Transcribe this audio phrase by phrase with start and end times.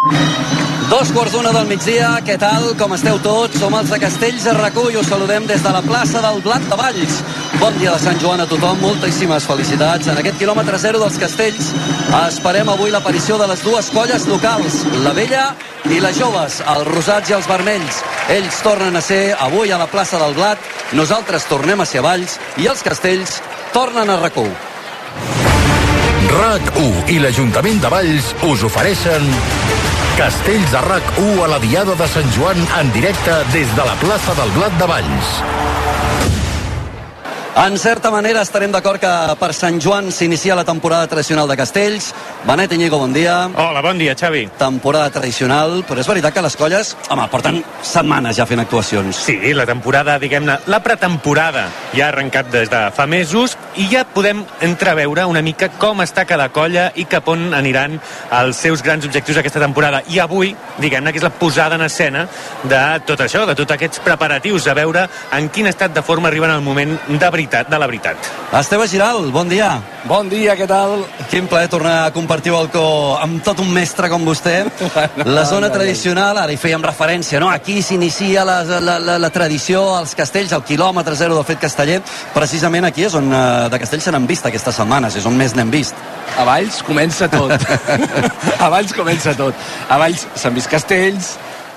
[0.00, 2.70] Dos quarts d'una del migdia, què tal?
[2.80, 3.58] Com esteu tots?
[3.60, 6.64] Som els de Castells de Racó i us saludem des de la plaça del Blat
[6.70, 7.18] de Valls.
[7.60, 10.08] Bon dia de Sant Joan a tothom, moltíssimes felicitats.
[10.08, 11.68] En aquest quilòmetre zero dels Castells
[12.22, 15.44] esperem avui l'aparició de les dues colles locals, la vella
[15.84, 18.00] i les joves, els rosats i els vermells.
[18.38, 20.64] Ells tornen a ser avui a la plaça del Blat,
[20.96, 23.42] nosaltres tornem a ser a Valls i els Castells
[23.76, 24.48] tornen a Racó.
[26.30, 29.24] RAC1 i l'Ajuntament de Valls us ofereixen
[30.18, 34.36] Castells de RAC1 a la Diada de Sant Joan en directe des de la plaça
[34.38, 35.32] del Blat de Valls.
[37.60, 42.06] En certa manera estarem d'acord que per Sant Joan s'inicia la temporada tradicional de Castells.
[42.48, 43.50] Benet Iñigo, bon dia.
[43.52, 44.46] Hola, bon dia, Xavi.
[44.56, 49.20] Temporada tradicional, però és veritat que les colles, home, porten setmanes ja fent actuacions.
[49.26, 54.06] Sí, la temporada, diguem-ne, la pretemporada ja ha arrencat des de fa mesos i ja
[54.08, 58.00] podem entreveure una mica com està cada colla i cap on aniran
[58.40, 60.00] els seus grans objectius aquesta temporada.
[60.08, 62.24] I avui, diguem-ne, que és la posada en escena
[62.64, 65.04] de tot això, de tots aquests preparatius, a veure
[65.36, 68.16] en quin estat de forma arriben al moment de veritat, de la veritat.
[68.58, 69.80] Esteve Giral, bon dia.
[70.08, 71.02] Bon dia, què tal?
[71.30, 74.62] Quin plaer tornar a compartir balcó amb tot un mestre com vostè.
[75.26, 77.50] La zona tradicional, ara hi fèiem referència, no?
[77.50, 82.00] Aquí s'inicia la, la, la, la tradició als castells, al quilòmetre zero del fet casteller.
[82.34, 85.54] Precisament aquí és on eh, de castells se n'han vist aquestes setmanes, és on més
[85.58, 85.98] n'hem vist.
[86.38, 87.54] A Valls comença tot.
[88.64, 89.70] a Valls comença tot.
[89.90, 91.34] A Valls s'han vist castells,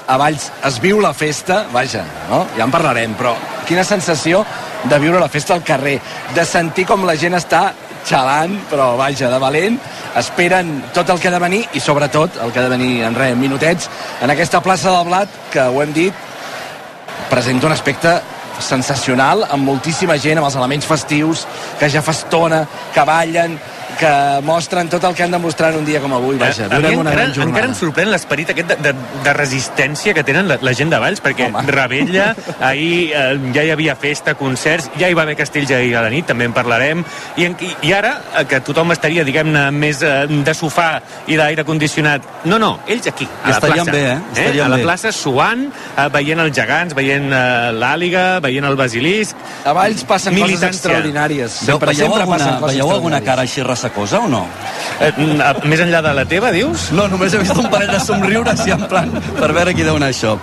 [0.08, 2.44] a Valls es viu la festa, vaja, no?
[2.58, 3.34] ja en parlarem, però
[3.68, 4.44] quina sensació
[4.90, 6.00] de viure la festa al carrer,
[6.36, 7.64] de sentir com la gent està
[8.04, 9.80] xalant, però vaja, de valent,
[10.20, 13.16] esperen tot el que ha de venir i sobretot el que ha de venir en
[13.16, 13.90] res, minutets,
[14.22, 16.14] en aquesta plaça del Blat, que ho hem dit,
[17.30, 18.18] presenta un aspecte
[18.64, 21.48] sensacional, amb moltíssima gent, amb els elements festius,
[21.80, 23.58] que ja fa estona, que ballen,
[24.00, 26.38] que mostren tot el que han de mostrar en un dia com avui.
[26.38, 27.50] Vaja, a mi durem una encara, gran jornada.
[27.50, 31.00] encara em sorprèn l'esperit aquest de, de, de resistència que tenen la, la gent de
[31.00, 31.64] Valls, perquè Home.
[31.68, 32.34] Rebella,
[32.70, 36.10] ahir eh, ja hi havia festa, concerts, ja hi va haver castells ahir a la
[36.14, 37.04] nit, també en parlarem,
[37.38, 40.90] i, en, i, i ara, eh, que tothom estaria, diguem-ne, més eh, de sofà
[41.28, 43.92] i d'aire condicionat, no, no, ells aquí, a la Estarien plaça.
[43.92, 44.20] bé, eh?
[44.34, 44.84] Estarien a la bé.
[44.88, 45.66] plaça, suant,
[45.98, 50.74] eh, veient els gegants, veient eh, l'àliga, veient el basilisc, A Valls passen coses Militància.
[50.74, 51.60] extraordinàries.
[51.64, 53.26] Veieu, Sempre, veieu, sempre passen alguna, coses veieu alguna extraordinàries.
[53.26, 54.48] cara així ressacosa o no?
[55.00, 56.90] eh, mm, més enllà de la teva, dius?
[56.96, 59.98] No, només he vist un parell de somriures i en plan per veure qui deu
[59.98, 60.36] anar això.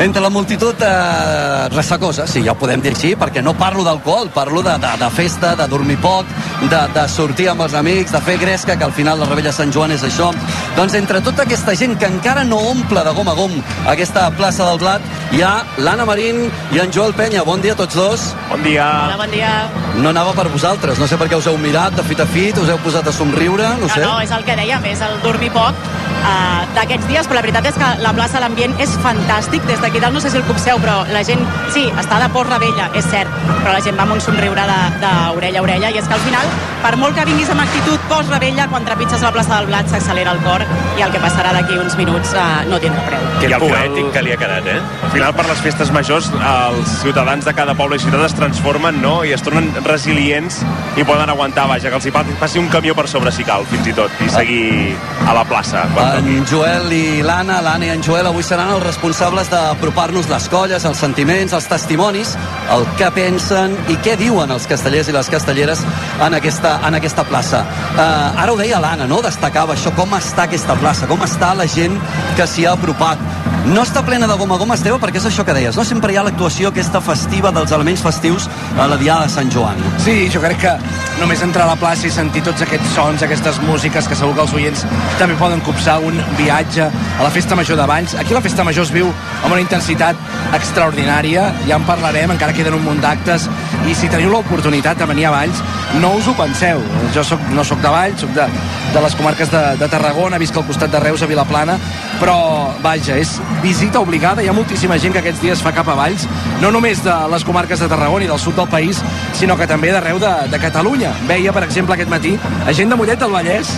[0.00, 4.30] Entre la multitud eh, ressacosa, sí, ja ho podem dir així, perquè no parlo d'alcohol,
[4.34, 6.28] parlo de, de, de festa, de dormir poc,
[6.62, 9.72] de, de sortir amb els amics, de fer gresca, que al final la Rebella Sant
[9.74, 10.30] Joan és això.
[10.76, 13.56] Doncs entre tota aquesta gent que encara no omple de gom a gom
[13.90, 17.44] aquesta plaça del Blat, hi ha l'Anna Marín i en Joel Penya.
[17.46, 18.30] Bon dia a tots dos.
[18.50, 18.86] Bon dia.
[19.06, 19.52] Hola, bon dia.
[20.00, 22.58] No anava per vosaltres, no sé per què us heu mirat de fit a fit,
[22.58, 24.00] us heu posat a somriure, no sé.
[24.00, 27.44] No, no, és el que dèiem, és el dormir poc uh, d'aquests dies, però la
[27.46, 29.64] veritat és que la plaça, l'ambient és fantàstic.
[29.68, 31.40] Des d'aquí dalt no sé si el copseu, però la gent,
[31.74, 33.30] sí, està de post-rebella, és cert,
[33.62, 36.20] però la gent va amb un somriure de- d'orella a orella, i és que al
[36.20, 36.46] final,
[36.82, 40.40] per molt que vinguis amb actitud post-rebella, quan trepitges la plaça del Blat s'accelera el
[40.46, 40.64] cor
[40.98, 43.20] i el que passarà d'aquí uns minuts uh, no tindrà preu.
[43.40, 44.80] Que I al poètic final- que li ha quedat, eh?
[45.04, 49.00] Al final, per les festes majors, els ciutadans de cada poble i ciutat es transformen,
[49.02, 50.62] no?, i es tornen resilients
[50.96, 53.66] i poden aguantar, vaja, que els hi pa- passi un camió per sobre si cal,
[53.70, 55.82] fins i tot, i seguir a la plaça.
[56.16, 60.86] En Joel i l'Anna, l'Anna i en Joel avui seran els responsables d'apropar-nos les colles,
[60.86, 62.36] els sentiments, els testimonis,
[62.74, 65.82] el que pensen i què diuen els castellers i les castelleres
[66.20, 67.64] en aquesta, en aquesta plaça.
[67.90, 68.00] Uh,
[68.44, 69.20] ara ho deia l'Anna, no?
[69.24, 71.98] Destacava això, com està aquesta plaça, com està la gent
[72.38, 73.20] que s'hi ha apropat.
[73.68, 75.84] No està plena de goma a goma, Esteve, perquè és això que deies, no?
[75.84, 78.46] Sempre hi ha l'actuació aquesta festiva dels elements festius
[78.80, 79.76] a la Diada de Sant Joan.
[80.00, 80.72] Sí, jo crec que
[81.20, 84.46] només entrar a la plaça i sentir tots aquests sons, aquestes músiques, que segur que
[84.46, 84.86] els oients
[85.20, 88.16] també poden copsar un viatge a la Festa Major de Valls.
[88.16, 90.16] Aquí la Festa Major es viu amb una intensitat
[90.56, 93.44] extraordinària, ja en parlarem, encara queden un munt d'actes,
[93.84, 95.60] i si teniu l'oportunitat de venir a Valls,
[95.98, 96.82] no us ho penseu.
[97.14, 98.46] Jo soc, no sóc de Valls, soc de,
[98.94, 101.76] de les comarques de, de Tarragona, visc al costat de Reus, a Vilaplana,
[102.20, 102.36] però,
[102.84, 106.28] vaja, és visita obligada, hi ha moltíssima gent que aquests dies fa cap a Valls,
[106.62, 109.02] no només de les comarques de Tarragona i del sud del país,
[109.38, 111.14] sinó que també d'arreu de, de Catalunya.
[111.28, 113.74] Veia, per exemple, aquest matí, a gent de Mollet del Vallès,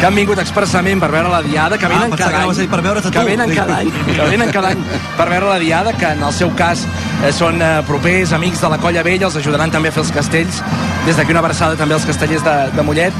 [0.00, 2.70] que han vingut expressament per veure la Diada, que venen pensava cada any.
[2.70, 4.82] per veure't a que venen cada any, que venen cada any
[5.16, 6.84] per veure la Diada, que en el seu cas
[7.24, 10.12] eh, són eh, propers, amics de la Colla Vella, els ajudaran també a fer els
[10.14, 10.60] castells.
[11.06, 13.16] Des d'aquí una abraçada també als castellers de, de Mollet,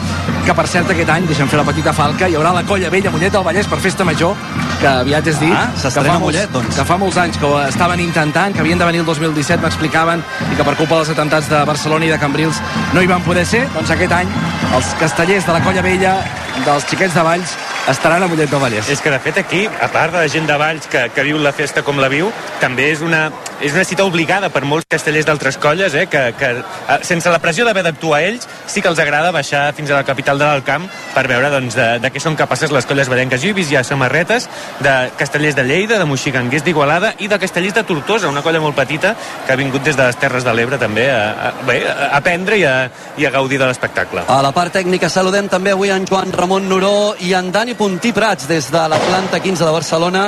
[0.47, 3.13] que per cert aquest any, deixem fer la petita falca, hi haurà la Colla Vella
[3.13, 4.37] Mollet del Vallès per Festa Major,
[4.81, 6.79] que aviat és dit, Ah, que, fa a Mollet, molts, doncs.
[6.79, 10.25] que fa molts anys que ho estaven intentant, que havien de venir el 2017, m'explicaven,
[10.53, 12.61] i que per culpa dels atentats de Barcelona i de Cambrils
[12.95, 14.29] no hi van poder ser, doncs aquest any
[14.75, 16.17] els castellers de la Colla Vella,
[16.65, 17.57] dels xiquets de Valls,
[17.89, 18.89] estaran a Mollet del Vallès.
[18.89, 21.39] És que, de fet, aquí, a part de la gent de Valls que, que viu
[21.39, 23.27] la festa com la viu, també és una,
[23.61, 27.41] és una cita obligada per molts castellers d'altres colles, eh, que, que eh, sense la
[27.43, 30.87] pressió d'haver d'actuar ells, sí que els agrada baixar fins a la capital de l'Alcamp
[31.15, 33.43] per veure doncs, de, de què són capaces les colles badenques.
[33.43, 34.49] Jo he vist ja samarretes
[34.85, 38.77] de castellers de Lleida, de Moixiganguers d'Igualada i de castellers de Tortosa, una colla molt
[38.79, 39.15] petita
[39.45, 42.59] que ha vingut des de les Terres de l'Ebre també a, a, bé, a aprendre
[42.59, 42.75] i a,
[43.21, 44.25] i a gaudir de l'espectacle.
[44.29, 48.13] A la part tècnica saludem també avui en Joan Ramon Noró i en Dani Puntí
[48.13, 50.27] Prats des de la planta 15 de Barcelona.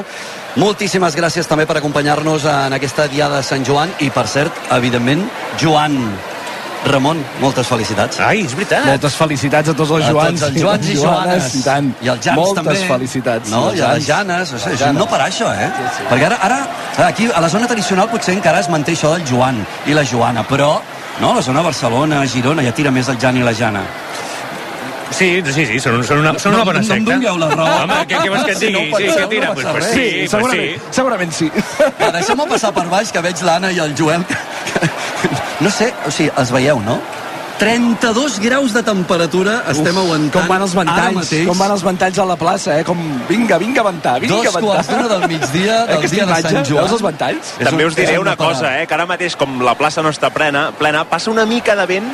[0.56, 5.26] Moltíssimes gràcies també per acompanyar-nos en aquesta diada de Sant Joan i, per cert, evidentment,
[5.60, 5.98] Joan
[6.86, 8.20] Ramon, moltes felicitats.
[8.22, 8.84] Ai, és veritat.
[8.86, 10.40] Moltes felicitats a tots els A Joans.
[10.40, 11.54] tots els Joans i Joanes.
[11.58, 11.88] I tant.
[12.00, 12.86] I els Jans Moltes també.
[12.86, 13.50] felicitats.
[13.50, 14.06] No, Els i a les.
[14.06, 14.52] Janes.
[14.52, 14.98] O sigui, Janes.
[15.00, 15.70] no parar això, eh?
[15.76, 16.02] Sí, sí.
[16.10, 16.60] Perquè ara, ara,
[17.08, 20.46] aquí, a la zona tradicional potser encara es manté això del Joan i la Joana,
[20.46, 20.80] però
[21.20, 23.82] no, la zona de Barcelona, Girona, ja tira més el Jan i la Jana.
[25.10, 27.12] Sí, sí, sí, són, són, una, són No, una bona no em secta.
[27.12, 27.82] dongueu la raó.
[27.84, 28.92] Home, què, què vols que et Si no digui?
[28.92, 29.46] ho sí, que tira?
[29.48, 29.94] no pues, passa pues, res.
[29.94, 30.80] sí, pues segurament, sí.
[30.90, 31.50] segurament sí.
[32.00, 34.24] Va, deixem-me passar per baix, que veig l'Anna i el Joel.
[35.60, 36.98] No sé, o sigui, els veieu, no?
[37.56, 41.46] 32 graus de temperatura estem aguantant Com van els ara ventalls, mateix.
[41.48, 42.84] com van els ventalls a la plaça, eh?
[42.84, 42.98] Com,
[43.30, 44.62] vinga, vinga a ventar, vinga Dos a ventar.
[44.66, 46.82] quarts d'una del migdia del Aquesta dia de Sant Joan.
[46.84, 47.54] Veus els ventalls?
[47.64, 50.28] També us diré una no cosa, eh, que ara mateix, com la plaça no està
[50.34, 52.12] plena, plena passa una mica de vent,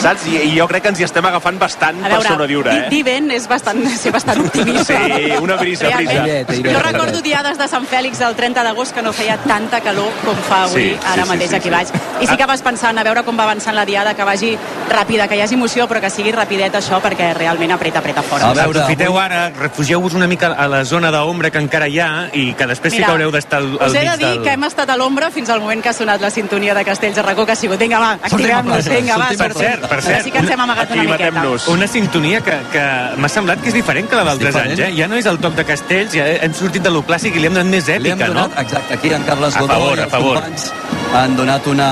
[0.00, 0.26] saps?
[0.26, 2.84] I, i jo crec que ens hi estem agafant bastant A per veure, sobreviure, dir,
[2.84, 2.88] eh?
[2.90, 4.94] dir vent és bastant, ser bastant optimista.
[4.94, 6.08] Sí, una brisa, Realment.
[6.08, 6.22] brisa.
[6.24, 9.80] Aireta, aireta, Jo recordo diades de Sant Fèlix el 30 d'agost que no feia tanta
[9.80, 11.74] calor com fa avui, Sí, sí, ara sí, mateix sí, aquí sí.
[11.74, 11.92] baix.
[12.20, 14.56] I sí que vas pensant a veure com va avançant la diada, que vagi
[14.90, 18.50] ràpida, que hi hagi emoció, però que sigui rapidet això, perquè realment apreta, apreta fora.
[18.50, 21.98] A veure, Aprofiteu avui- ara, refugieu-vos una mica a la zona d'ombra que encara hi
[22.00, 24.42] ha i que després sí que haureu d'estar al, al us he de dir del...
[24.42, 27.16] que hem estat a l'ombra fins al moment que ha sonat la sintonia de Castells
[27.16, 29.44] de Racó, que ha sigut, vinga, va, activem-nos, vinga, va, sortim.
[29.44, 31.44] Per cert, per Ara sí que ens hem amagat una miqueta.
[31.72, 32.84] Una sintonia que, que
[33.20, 34.90] m'ha semblat que és diferent que la d'altres anys, eh?
[34.98, 37.50] Ja no és el toc de castells, ja hem sortit de lo clàssic i li
[37.50, 38.62] hem donat més èpica, donat, no?
[38.62, 40.40] exacte, aquí en Carles A Godó favor, i a els favor.
[40.40, 40.70] companys
[41.14, 41.88] han donat una,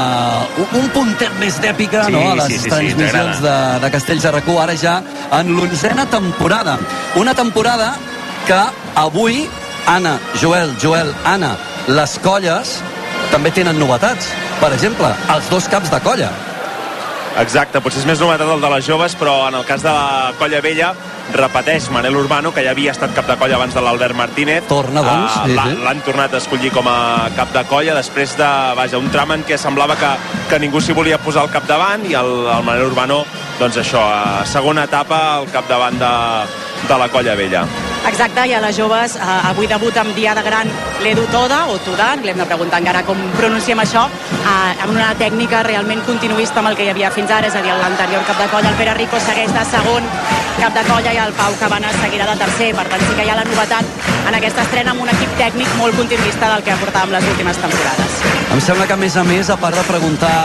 [0.58, 3.90] un, un puntet més d'èpica Sí, no, a les sí, sí, sí, transmissions de, de
[3.94, 4.94] Castells de RAC1, ara ja
[5.38, 6.78] en l'onzena temporada.
[7.20, 7.92] Una temporada
[8.48, 8.58] que
[8.98, 9.44] avui,
[9.86, 11.54] Anna, Joel, Joel, Anna,
[11.86, 12.80] les colles
[13.30, 14.26] també tenen novetats.
[14.60, 16.30] Per exemple, els dos caps de colla.
[17.40, 20.32] Exacte, potser és més novetat el de les joves, però en el cas de la
[20.38, 20.90] colla vella
[21.32, 24.66] repeteix Manel Urbano, que ja havia estat cap de colla abans de l'Albert Martínez.
[24.68, 25.78] Torna, doncs, Ah, sí, l'ha- sí.
[25.84, 29.44] L'han tornat a escollir com a cap de colla després de, vaja, un tram en
[29.44, 30.10] què semblava que,
[30.50, 33.24] que ningú s'hi volia posar al capdavant i el, el Manel Urbano,
[33.58, 36.12] doncs això, a segona etapa al capdavant de,
[36.88, 37.64] de la colla vella.
[38.08, 40.68] Exacte, i a les joves, eh, avui debut amb Diada Gran
[41.02, 45.14] l'Edu Toda, o Tudar, li hem de preguntar encara com pronunciem això, eh, amb una
[45.14, 48.38] tècnica realment continuista amb el que hi havia fins ara, és a dir, l'anterior cap
[48.38, 50.02] de colla, el Pere Rico segueix de segon
[50.58, 53.30] cap de colla i el Pau Cabanes seguirà de tercer, per tant sí que hi
[53.30, 53.84] ha la novetat
[54.28, 58.20] en aquesta estrena amb un equip tècnic molt continuista del que portàvem les últimes temporades.
[58.52, 60.36] Em sembla que, a més a més, a part de preguntar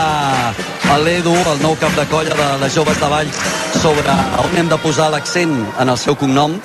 [0.90, 3.40] a l'Edu, el nou cap de colla de les joves de Valls,
[3.82, 6.56] sobre on hem de posar l'accent en el seu cognom,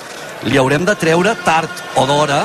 [0.48, 2.44] li haurem de treure tard o d'hora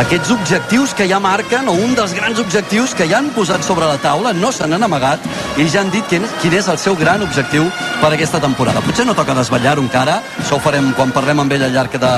[0.00, 3.84] aquests objectius que ja marquen, o un dels grans objectius que ja han posat sobre
[3.84, 5.20] la taula, no se n'han amagat,
[5.60, 7.66] i ja han dit quin, quin és el seu gran objectiu
[8.00, 8.80] per aquesta temporada.
[8.80, 12.12] Potser no toca desvetllar-ho encara, això ho farem quan parlem amb ell al llarg de,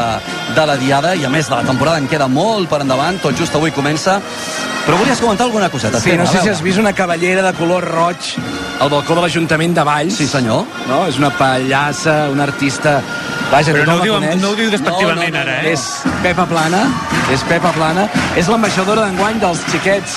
[0.55, 3.37] de la diada, i a més de la temporada en queda molt per endavant, tot
[3.39, 4.21] just avui comença,
[4.85, 6.01] però volies comentar alguna coseta?
[6.01, 8.35] Sí, no sé si has vist una cavallera de color roig
[8.85, 10.19] al balcó de l'Ajuntament de Valls.
[10.19, 10.67] Sí, senyor.
[10.91, 11.05] No?
[11.09, 13.01] És una pallassa, una artista...
[13.51, 15.75] Vaja, Però no ho, diu, no ho diu despectivament No, no, no, ara, eh?
[15.75, 15.83] És
[16.25, 16.81] Pepa Plana,
[17.31, 18.07] és Pepa Plana,
[18.41, 20.17] és l'ambaixadora d'enguany dels xiquets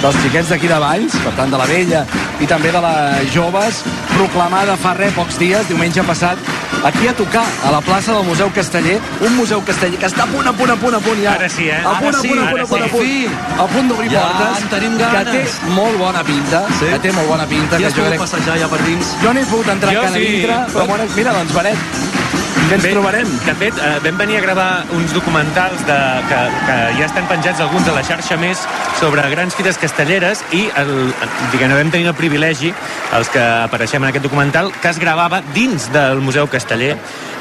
[0.00, 2.04] dels xiquets d'aquí de Valls, per tant de la vella
[2.40, 3.82] i també de les joves,
[4.14, 6.40] proclamada fa res pocs dies, diumenge passat,
[6.84, 10.26] aquí a tocar, a la plaça del Museu Casteller, un museu casteller que està a
[10.26, 11.34] punt, a punt, a punt, a punt ja.
[11.34, 11.80] Ara sí, eh?
[11.84, 14.62] A punt, a punt, a punt, a punt, a punt, a punt d'obrir Ja portes.
[14.62, 15.58] en tenim Que té ganes.
[15.76, 16.86] molt bona pinta, Sí?
[16.92, 17.76] que té molt bona pinta.
[17.76, 18.20] Qui Que has jo, pogut crec...
[18.20, 19.06] passejar ja per dins?
[19.22, 20.26] jo no he pogut entrar Jo encara sí.
[20.26, 21.76] dintre, però bueno, mira, doncs, Benet,
[22.70, 23.30] què ens trobarem?
[23.42, 25.96] De fet, eh, vam venir a gravar uns documentals de,
[26.28, 26.36] que,
[26.68, 28.60] que ja estan penjats alguns a la xarxa més
[29.00, 30.92] sobre grans fites castelleres i el,
[31.50, 32.70] diguem vam tenir el privilegi,
[33.18, 36.92] els que apareixem en aquest documental, que es gravava dins del Museu Casteller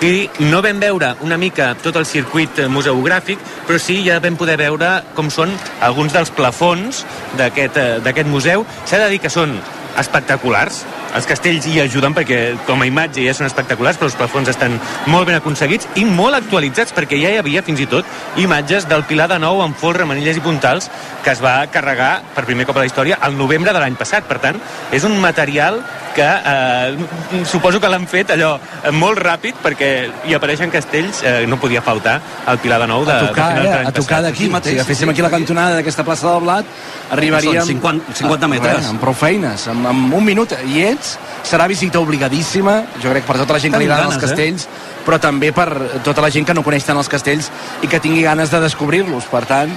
[0.01, 4.57] i no vam veure una mica tot el circuit museogràfic, però sí ja vam poder
[4.57, 5.53] veure com són
[5.85, 7.03] alguns dels plafons
[7.37, 8.65] d'aquest eh, d'aquest museu.
[8.81, 9.59] S'ha de dir que són
[9.99, 14.51] espectaculars, els castells hi ajuden perquè com a imatge ja són espectaculars, però els plafons
[14.51, 14.77] estan
[15.09, 19.05] molt ben aconseguits i molt actualitzats perquè ja hi havia fins i tot imatges del
[19.09, 20.89] Pilar de Nou amb folre, manilles i puntals
[21.23, 24.27] que es va carregar per primer cop a la història al novembre de l'any passat.
[24.29, 24.59] Per tant,
[24.95, 25.81] és un material
[26.19, 29.89] que que eh, suposo que l'han fet allò eh, molt ràpid perquè
[30.27, 32.17] hi apareixen castells, eh, no podia faltar
[32.51, 33.87] el Pilar de Nou de, a tocar, de final eh?
[33.87, 36.75] a tocar d'aquí mateix, si agaféssim sí, aquí la cantonada d'aquesta plaça del Blat
[37.15, 38.89] arribaríem Són 50 50 metres.
[38.91, 41.15] Amb prou feines, amb, amb un minut i ets,
[41.47, 44.98] serà visita obligadíssima jo crec per tota la gent que li agraden els ganes, eh?
[45.09, 45.65] Però també per
[46.05, 47.47] tota la gent que no coneix tant els castells
[47.81, 49.71] i que tingui ganes de descobrir-los per tant,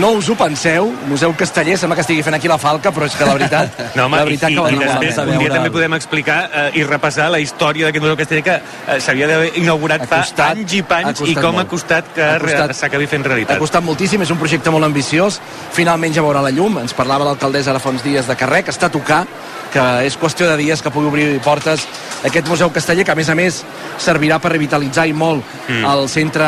[0.00, 3.16] no us ho penseu Museu Casteller, sembla que estigui fent aquí la falca però és
[3.18, 5.70] que la veritat, No, home, la veritat i, que i, i després un dia també
[5.74, 10.06] podem explicar eh, i repassar la història d'aquest museu casteller que eh, s'havia d'haver inaugurat
[10.06, 11.66] Ha fa costat- anys i panys ha costat i com molt.
[11.66, 13.58] ha costat que Ha costat- s'acabi fent Ha realitat.
[13.60, 15.40] costat moltíssim, és un projecte molt ambiciós.
[15.76, 16.78] Finalment ja veurà la llum.
[16.78, 19.26] Ens parlava l'alcaldessa ara fa uns dies de Carrec, està a tocar,
[19.72, 21.84] que és qüestió de dies que pugui obrir portes
[22.24, 23.60] aquest Museu Casteller, que a més a més
[23.98, 25.84] servirà per revitalitzar i molt mm.
[25.90, 26.46] el centre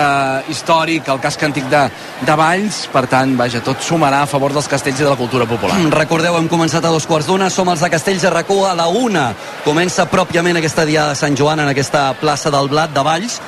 [0.51, 1.83] històric, el casc antic de,
[2.23, 2.87] de Valls.
[2.93, 5.79] Per tant, vaja, tot sumarà a favor dels castells i de la cultura popular.
[5.93, 8.89] Recordeu, hem començat a dos quarts d'una, som els de Castells de Racó a la
[8.89, 9.33] una.
[9.67, 13.41] Comença pròpiament aquesta diada de Sant Joan en aquesta plaça del Blat de Valls,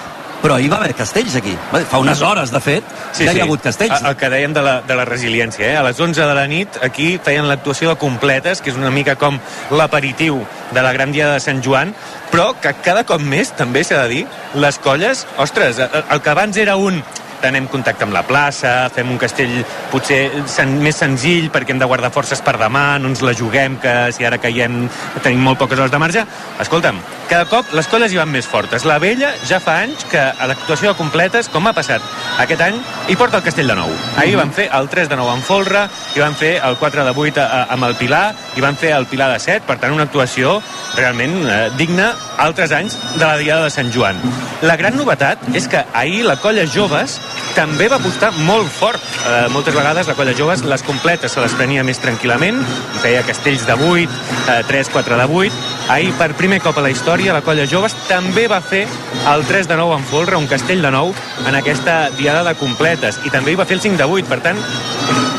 [0.44, 1.54] però hi va haver castells aquí.
[1.88, 3.96] Fa unes hores, de fet, sí, ja hi ha hagut castells.
[4.02, 5.78] El, el que dèiem de la, de la resiliència, eh?
[5.80, 9.16] A les 11 de la nit, aquí feien l'actuació de completes, que és una mica
[9.16, 9.40] com
[9.72, 10.42] l'aperitiu
[10.76, 11.94] de la gran dia de Sant Joan,
[12.28, 14.24] però que cada cop més, també s'ha de dir,
[14.60, 17.00] les colles, ostres, el, el que abans era un
[17.44, 19.58] tenem contacte amb la plaça, fem un castell
[19.92, 20.20] potser
[20.50, 23.94] sen, més senzill perquè hem de guardar forces per demà, no ens la juguem que
[24.16, 24.86] si ara caiem
[25.22, 26.24] tenim molt poques hores de marge.
[26.64, 28.86] Escolta'm, cada cop les colles hi van més fortes.
[28.88, 32.04] La vella ja fa anys que a l'actuació de completes, com ha passat
[32.40, 33.92] aquest any hi porta el castell de nou.
[34.20, 37.14] Ahir van fer el 3 de 9 amb Folra i van fer el 4 de
[37.26, 40.08] 8 a, amb el Pilar i van fer el Pilar de 7 per tant una
[40.08, 40.56] actuació
[40.96, 44.18] realment eh, digna altres anys de la Diada de Sant Joan.
[44.64, 47.18] La gran novetat és que ahir la colla joves
[47.54, 49.02] també va apostar molt fort.
[49.24, 52.60] Eh, moltes vegades la colla joves les completes se les prenia més tranquil·lament,
[53.02, 54.10] feia castells de 8,
[54.48, 55.60] eh, 3, 4 de 8.
[55.88, 58.86] Ahir, per primer cop a la història, la colla joves també va fer
[59.34, 61.14] el 3 de 9 en folre, un castell de 9
[61.46, 64.28] en aquesta diada de completes, i també hi va fer el 5 de 8.
[64.28, 64.60] Per tant,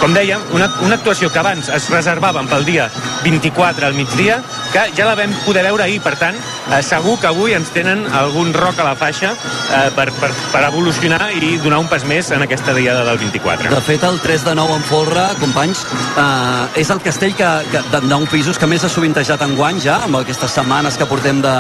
[0.06, 2.84] com dèiem, una, una actuació que abans es reservaven pel dia
[3.24, 4.36] 24 al migdia,
[4.70, 8.04] que ja la vam poder veure ahir, per tant, eh, segur que avui ens tenen
[8.14, 12.30] algun roc a la faixa eh, per, per, per evolucionar i donar un pas més
[12.36, 13.74] en aquesta diada del 24.
[13.74, 15.82] De fet, el 3 de 9 en folre, companys,
[16.22, 19.82] eh, és el castell que, que, de 9 pisos que més ha sovintejat en guany
[19.90, 21.58] ja, amb aquestes setmanes que portem de,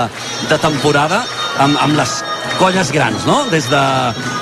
[0.53, 1.23] de temporada,
[1.65, 2.19] amb, amb les
[2.59, 3.43] colles grans, no?
[3.51, 3.81] Des de,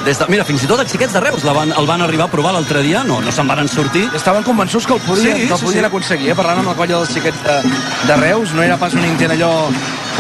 [0.06, 0.28] des de...
[0.30, 2.54] Mira, fins i tot els xiquets de Reus la van, el van arribar a provar
[2.56, 4.06] l'altre dia, no, no se'n van sortir.
[4.14, 5.90] Estaven convençuts que el podien, Sí, que el sí, podien sí.
[5.90, 6.38] aconseguir, eh?
[6.38, 7.58] parlant amb la colla dels xiquets de,
[8.10, 9.54] de Reus, no era pas un intent allò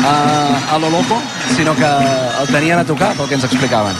[0.03, 1.21] a, a lo loco,
[1.55, 3.95] sinó que el tenien a tocar, pel que ens explicaven.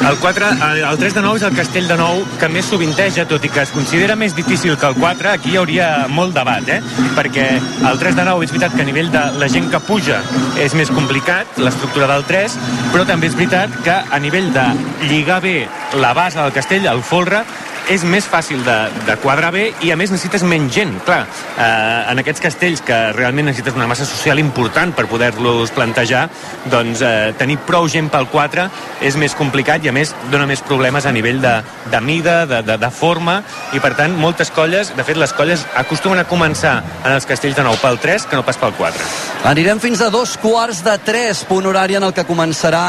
[0.00, 3.26] El, 4, el, el 3 de 9 és el castell de 9 que més sovinteja,
[3.28, 6.68] tot i que es considera més difícil que el 4, aquí hi hauria molt debat,
[6.68, 6.80] eh?
[7.16, 10.20] perquè el 3 de 9 és veritat que a nivell de la gent que puja
[10.60, 12.56] és més complicat, l'estructura del 3,
[12.94, 14.66] però també és veritat que a nivell de
[15.10, 15.58] lligar bé
[16.00, 17.44] la base del castell, el folre,
[17.90, 20.92] és més fàcil de, de quadrar bé i a més necessites menys gent.
[21.06, 26.26] Clar, eh, en aquests castells que realment necessites una massa social important per poder-los plantejar,
[26.70, 28.68] doncs eh, tenir prou gent pel 4
[29.06, 31.56] és més complicat i a més dona més problemes a nivell de,
[31.90, 33.40] de mida, de, de, de forma
[33.74, 37.58] i per tant moltes colles, de fet les colles acostumen a començar en els castells
[37.58, 39.10] de 9 pel 3 que no pas pel 4.
[39.50, 42.84] Anirem fins a dos quarts de tres, punt horari en el que començarà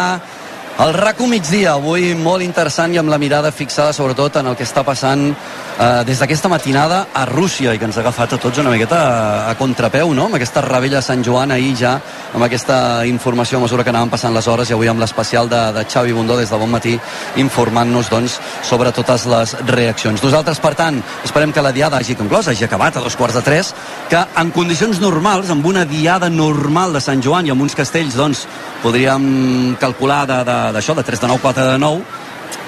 [0.79, 4.65] el RACO migdia, avui molt interessant i amb la mirada fixada sobretot en el que
[4.65, 8.61] està passant eh, des d'aquesta matinada a Rússia i que ens ha agafat a tots
[8.63, 10.25] una miqueta a, a contrapeu, no?
[10.25, 11.97] Amb aquesta rebella de Sant Joan ahir ja,
[12.33, 15.59] amb aquesta informació a mesura que anaven passant les hores i avui amb l'especial de,
[15.75, 16.95] de Xavi Bundó des de bon matí
[17.43, 20.23] informant-nos doncs, sobre totes les reaccions.
[20.23, 23.45] Nosaltres, per tant, esperem que la diada hagi conclòs, hagi acabat a dos quarts de
[23.45, 23.73] tres,
[24.09, 28.17] que en condicions normals, amb una diada normal de Sant Joan i amb uns castells,
[28.17, 28.47] doncs,
[28.81, 32.03] podríem calcular d'això, de, de 3 de 9, 4 de 9,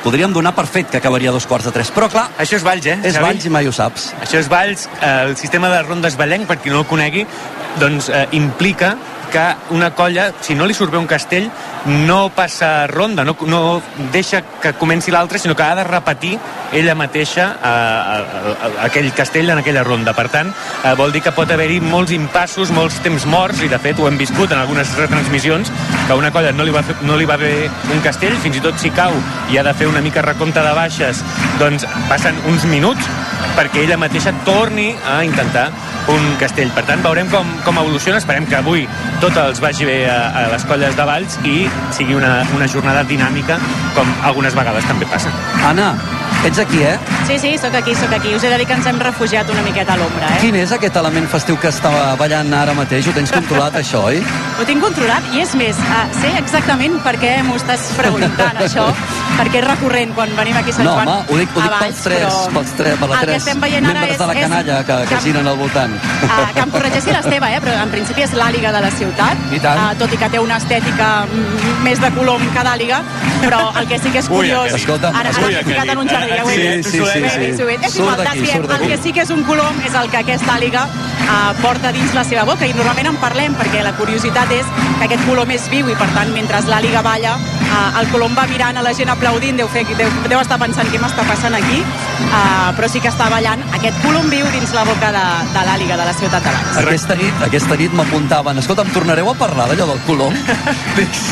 [0.04, 1.92] podríem donar per fet que acabaria dos quarts de tres.
[1.94, 2.98] Però, clar, Això és Valls, eh?
[3.02, 3.24] és Xavi?
[3.24, 4.12] Valls i mai ho saps.
[4.22, 7.26] Això és Valls, eh, el sistema de rondes vallenc, per qui no el conegui,
[7.80, 8.96] doncs eh, implica
[9.34, 11.50] que una colla, si no li surt bé un castell,
[12.06, 13.82] no passa ronda, no, no
[14.13, 16.38] deixa que comenci l'altre, sinó que ha de repetir
[16.72, 18.22] ella mateixa eh,
[18.54, 20.13] eh, aquell castell en aquella ronda.
[20.13, 23.82] Per tant, eh, vol dir que pot haver-hi molts impassos, molts temps morts, i de
[23.82, 25.74] fet ho hem viscut en algunes retransmissions,
[26.06, 27.52] que a una colla no li, va fer, no li va bé
[27.92, 29.18] un castell, fins i tot si cau
[29.50, 31.25] i ha de fer una mica recompte de baixes,
[31.60, 33.10] doncs passen uns minuts
[33.58, 35.68] perquè ella mateixa torni a intentar
[36.12, 36.72] un castell.
[36.76, 38.20] Per tant, veurem com, com evoluciona.
[38.22, 38.88] Esperem que avui
[39.22, 41.64] tot els vagi bé a, a les colles de Valls i
[41.96, 43.60] sigui una, una jornada dinàmica,
[43.96, 45.32] com algunes vegades també passa.
[45.64, 45.94] Anna,
[46.44, 46.98] Ets aquí, eh?
[47.26, 48.34] Sí, sí, sóc aquí, sóc aquí.
[48.36, 50.40] Us he de dir que ens hem refugiat una miqueta a l'ombra, eh?
[50.42, 53.08] Quin és aquest element festiu que estava ballant ara mateix?
[53.08, 54.20] Ho tens controlat, això, oi?
[54.60, 58.90] Ho tinc controlat i és més, uh, sé exactament per què m'ho estàs preguntant, això,
[59.40, 61.14] perquè és recurrent quan venim aquí a Sant No, Joan.
[61.14, 64.12] home, ho dic, ho dic abans, pels tres, però pels tres, per que tres membres
[64.12, 65.93] és, de la és- canalla que, que giren al voltant.
[66.24, 67.60] Uh, que em corregeixi l'Esteve, eh?
[67.64, 69.80] però en principi és l'àliga de la ciutat, I tant.
[69.80, 73.02] Uh, tot i que té una estètica mm, més de colom que d'àliga,
[73.44, 74.66] però el que sí que és Ui, curiós...
[74.70, 74.80] aquell.
[74.82, 76.86] Escolta'm, ara, ara escolta, m'he ficat en un jardí, ja ho he Sí, dit.
[76.86, 77.40] sí, sí, he sí.
[77.42, 77.84] he dit.
[77.84, 78.56] És Surt igual, d'aquí, desviem.
[78.58, 78.84] surt d'aquí.
[78.84, 82.14] El que sí que és un colom és el que aquesta àliga uh, porta dins
[82.16, 84.66] la seva boca i normalment en parlem perquè la curiositat és
[85.00, 87.36] que aquest colom és viu i per tant mentre l'àliga balla
[87.74, 90.89] uh, el colom va mirant a la gent aplaudint deu, fer, deu, deu estar pensant
[90.94, 94.86] què m'està passant aquí uh, però sí que està ballant aquest colom viu dins la
[94.88, 95.24] boca de,
[95.56, 96.77] de l'àliga de la ciutat de Valls.
[96.84, 100.38] Aquesta nit, aquesta nit m'apuntaven escolta'm, tornareu a parlar d'allò del colom?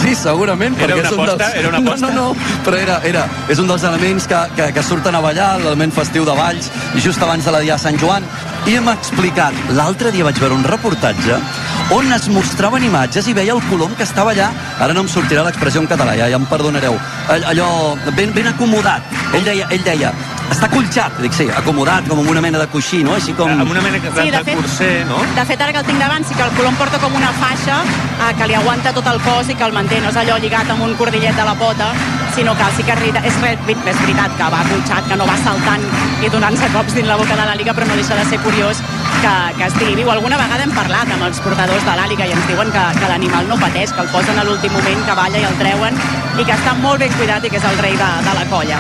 [0.02, 1.38] Sí, segurament Era perquè una és un aposta?
[1.38, 1.58] dels...
[1.62, 2.08] Era una aposta?
[2.08, 5.22] No, no, no, però era, era, és un dels elements que, que, que surten a
[5.24, 8.26] ballar l'element festiu de Valls i just abans de la dia de Sant Joan
[8.70, 11.38] i hem explicat, l'altre dia vaig veure un reportatge
[11.92, 14.50] on es mostraven imatges i veia el colom que estava allà?
[14.80, 16.96] Ara no em sortirà l'expressió en català, ja, ja em perdonareu.
[17.30, 17.68] All- allò
[18.16, 19.04] ben, ben acomodat.
[19.34, 20.14] Ell deia, ell deia
[20.52, 23.14] està colxat, dic sí, acomodat com en una mena de coixí, no?
[23.16, 23.50] Així com...
[23.54, 25.22] Amb una mena de, Sí, de de fet- curser, no?
[25.38, 27.78] De fet, ara que el tinc davant, sí que el colom porta com una faixa
[27.88, 30.02] eh, que li aguanta tot el cos i que el manté.
[30.04, 31.88] No és allò lligat amb un cordillet de la pota,
[32.36, 35.88] sinó que sí que és, és veritat que va colxat, que no va saltant
[36.22, 38.84] i donant-se cops dins la boca de l'àliga, però no deixa de ser curiós
[39.24, 40.12] que, que estigui viu.
[40.12, 43.48] Alguna vegada hem parlat amb els portadors de l'àliga i ens diuen que, que l'animal
[43.48, 45.96] no pateix, que el posen a l'últim moment, que balla i el treuen
[46.40, 48.80] i que està molt ben cuidat i que és el rei de, de la colla.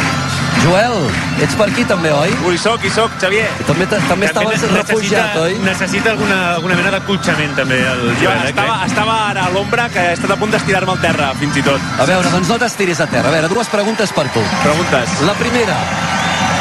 [0.61, 0.93] Joel,
[1.41, 2.29] ets per aquí també, oi?
[2.45, 3.47] Ui, soc, hi soc, Xavier.
[3.59, 5.55] I també, també estaves necessita- refugiat, oi?
[5.65, 8.91] Necessita alguna, alguna mena d'acolxament, també, el Jo Joel, eh, estava, crec.
[8.91, 11.81] estava ara a l'ombra que he estat a punt d'estirar-me al terra, fins i tot.
[11.99, 13.29] A veure, doncs no t'estiris a terra.
[13.29, 14.43] A veure, dues preguntes per tu.
[14.61, 15.21] Preguntes.
[15.25, 15.77] La primera,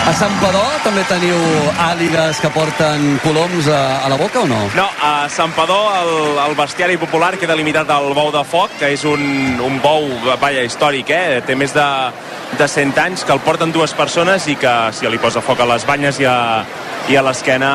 [0.09, 1.37] a Sant Padó també teniu
[1.91, 4.63] àligues que porten coloms a, a la boca o no?
[4.75, 8.95] No, a Sant Padó el, el bestiari popular queda limitat al bou de foc, que
[8.97, 10.09] és un, un bou,
[10.41, 11.43] vaja, històric, eh?
[11.47, 11.85] Té més de,
[12.59, 15.67] de 100 anys, que el porten dues persones i que si li posa foc a
[15.69, 16.63] les banyes i a,
[17.09, 17.71] i a l'esquena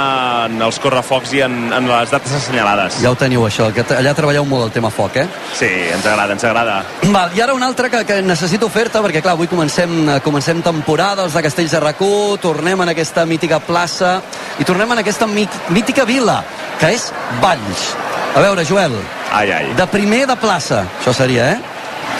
[0.46, 3.00] en els correfocs i en, en les dates assenyalades.
[3.04, 5.28] Ja ho teniu, això, que allà treballeu molt el tema foc, eh?
[5.58, 6.78] Sí, ens agrada, ens agrada.
[7.12, 9.96] Val, I ara una altra que, que necessito fer-te, perquè clar, avui comencem,
[10.26, 12.04] comencem temporada, els de Castells de rac
[12.42, 14.18] tornem en aquesta mítica plaça
[14.60, 16.42] i tornem en aquesta mítica vila,
[16.80, 17.94] que és Valls.
[18.36, 18.98] A veure, Joel,
[19.32, 19.70] Ai, ai.
[19.76, 21.75] de primer de plaça, això seria, eh?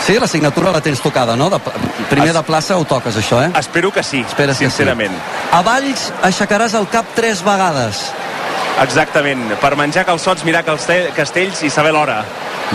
[0.06, 1.48] Sí, la signatura la tens tocada, no?
[1.50, 1.58] De,
[2.06, 3.48] primer de plaça ho toques, això, eh?
[3.58, 4.70] Espero que sí, Esperes que sí.
[4.70, 5.16] sincerament.
[5.50, 8.04] A Valls aixecaràs el cap tres vegades.
[8.82, 9.54] Exactament.
[9.60, 12.22] Per menjar calçots, mirar caste- castells i saber l'hora.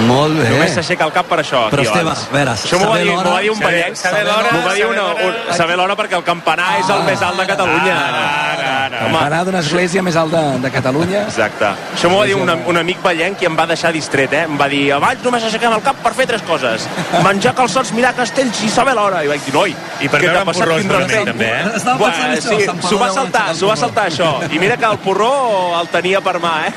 [0.07, 0.47] Molt bé.
[0.49, 1.65] Només s'aixeca el cap per això.
[1.69, 2.27] Però, Esteve, abans.
[2.31, 3.95] a veure, això m'ho va, dir, va dir un vellenc.
[3.99, 7.21] saber l'hora, M'ho va dir una, un, saber l'hora perquè el campanar és el més
[7.21, 7.95] alt de Catalunya.
[7.97, 8.21] Ara,
[8.53, 9.05] ara, ara.
[9.05, 11.23] Home, Anar d'una església més alta de, de Catalunya.
[11.27, 11.73] Exacte.
[11.97, 14.43] Això m'ho va dir un, un amic vellenc i em va deixar distret, eh?
[14.47, 16.87] Em va dir, a Valls només aixequem el cap per fer tres coses.
[17.21, 19.25] Menjar calçots, mirar castells i saber l'hora.
[19.25, 20.67] I vaig dir, noi, I per què veure t'ha passat?
[20.69, 22.81] respecte?" també, eh?
[22.87, 24.31] S'ho va saltar, s'ho va saltar això.
[24.49, 26.73] I mira que el porró el tenia per mà, eh?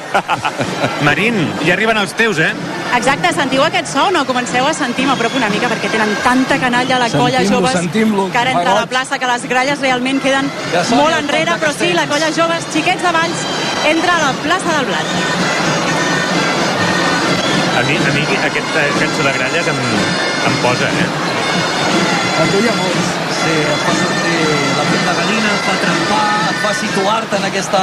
[1.06, 2.52] Marín, ja arriben els teus, eh?
[2.94, 4.22] Exacte, sentiu aquest so o no?
[4.28, 8.38] Comenceu a sentir, m'apropo una mica perquè tenen tanta canalla a la colla joves que
[8.38, 11.92] ara fa entre la plaça que les gralles realment queden Ja molt enrere, però sí,
[11.96, 13.44] la colla joves, xiquets de Valls,
[13.90, 15.12] entra a la plaça del Blat.
[17.74, 19.84] A mi, a mi aquest eh, cançó de gralles em,
[20.50, 21.10] em posa, eh?
[22.38, 23.23] A tu hi ha molts.
[23.44, 24.44] Sí, et fa sortir
[24.78, 27.82] la de gallina, et fa trempar, et fa situar-te en aquesta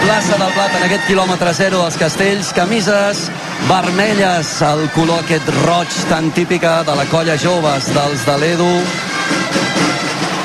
[0.00, 3.28] plaça del Blat, en aquest quilòmetre zero dels castells, camises
[3.68, 8.72] vermelles, el color aquest roig tan típica de la colla joves dels de l'Edu,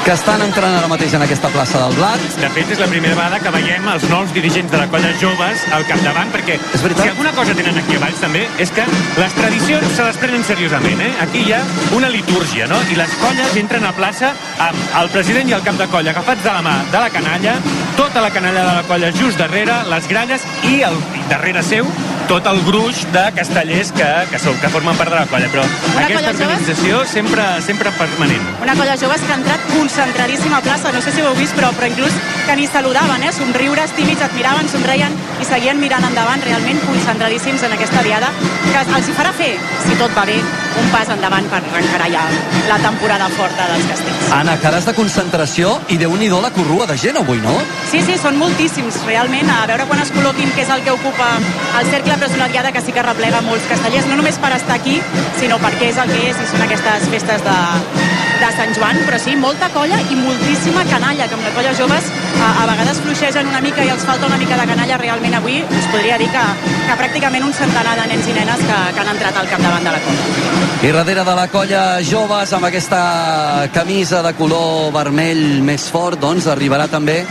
[0.05, 2.21] que estan entrant ara mateix en aquesta plaça del Blat.
[2.37, 5.63] De fet, és la primera vegada que veiem els nous dirigents de la colla joves
[5.73, 7.01] al capdavant, perquè És veritat.
[7.07, 8.85] si alguna cosa tenen aquí a Valls també és que
[9.17, 11.11] les tradicions se les prenen seriosament, eh?
[11.25, 11.63] Aquí hi ha
[11.97, 12.77] una litúrgia, no?
[12.91, 16.43] I les colles entren a plaça amb el president i el cap de colla agafats
[16.43, 17.55] de la mà de la canalla,
[17.97, 21.89] tota la canalla de la colla just darrere, les gralles i, el, i darrere seu
[22.29, 25.49] tot el gruix de castellers que, que, són, que formen part de la colla.
[25.53, 26.45] Però Una aquesta colla joves?
[26.45, 28.45] organització sempre, sempre permanent.
[28.65, 31.55] Una colla joves que ha entrat concentradíssima a plaça, no sé si ho heu vist,
[31.57, 32.13] però, però inclús
[32.45, 33.33] que ni saludaven, eh?
[33.33, 38.31] somriures tímids, et miraven, somreien i seguien mirant endavant, realment concentradíssims en aquesta diada,
[38.65, 39.53] que els hi farà fer,
[39.85, 40.39] si tot va bé,
[40.81, 42.23] un pas endavant per encarar ja
[42.69, 44.31] la temporada forta dels castells.
[44.35, 47.53] Anna, cares de concentració i déu nhi la corrua de gent avui, no?
[47.91, 49.49] Sí, sí, són moltíssims, realment.
[49.49, 51.29] A veure quan es col·loquin què és el que ocupa
[51.79, 54.51] el cercle, però és una diada que sí que replega molts castellers, no només per
[54.57, 54.99] estar aquí,
[55.39, 57.57] sinó perquè és el que és i són aquestes festes de,
[58.41, 62.11] de Sant Joan, però sí, molta colla i moltíssima canalla, que amb la colla joves
[62.41, 65.61] a, a vegades fluixegen una mica i els falta una mica de canalla realment avui,
[65.63, 66.45] us podria dir que,
[66.89, 69.97] que pràcticament un centenar de nens i nenes que, que han entrat al capdavant de
[69.97, 70.64] la colla.
[70.85, 76.45] I darrere de la colla joves amb aquesta camisa de color vermell més fort, doncs
[76.51, 77.23] arribarà també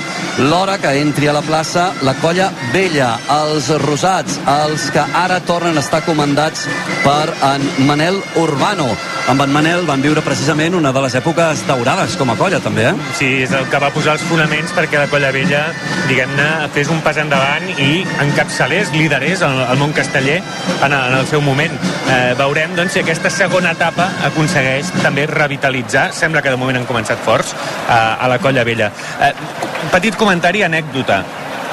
[0.51, 5.79] l'hora que entri a la plaça la colla vella, els rosats, els que ara tornen
[5.79, 6.67] a estar comandats
[7.05, 8.89] per en Manel Urbano.
[9.31, 12.91] Amb en Manel van viure precisament una de les èpoques daurades com a colla, també,
[12.91, 13.13] eh?
[13.17, 15.63] Sí, és el que va posar els fonaments perquè la colla vella,
[16.11, 21.25] diguem-ne, fes un pas endavant i encapçalés, liderés el, el món casteller en, en el
[21.31, 21.73] seu moment.
[22.05, 26.89] Eh, veurem, doncs, si aquesta segona etapa aconsegueix també revitalitzar, sembla que de moment han
[26.89, 28.91] començat forts, eh, a la colla vella.
[29.21, 29.33] Eh,
[29.93, 31.23] petit comentari, anècdota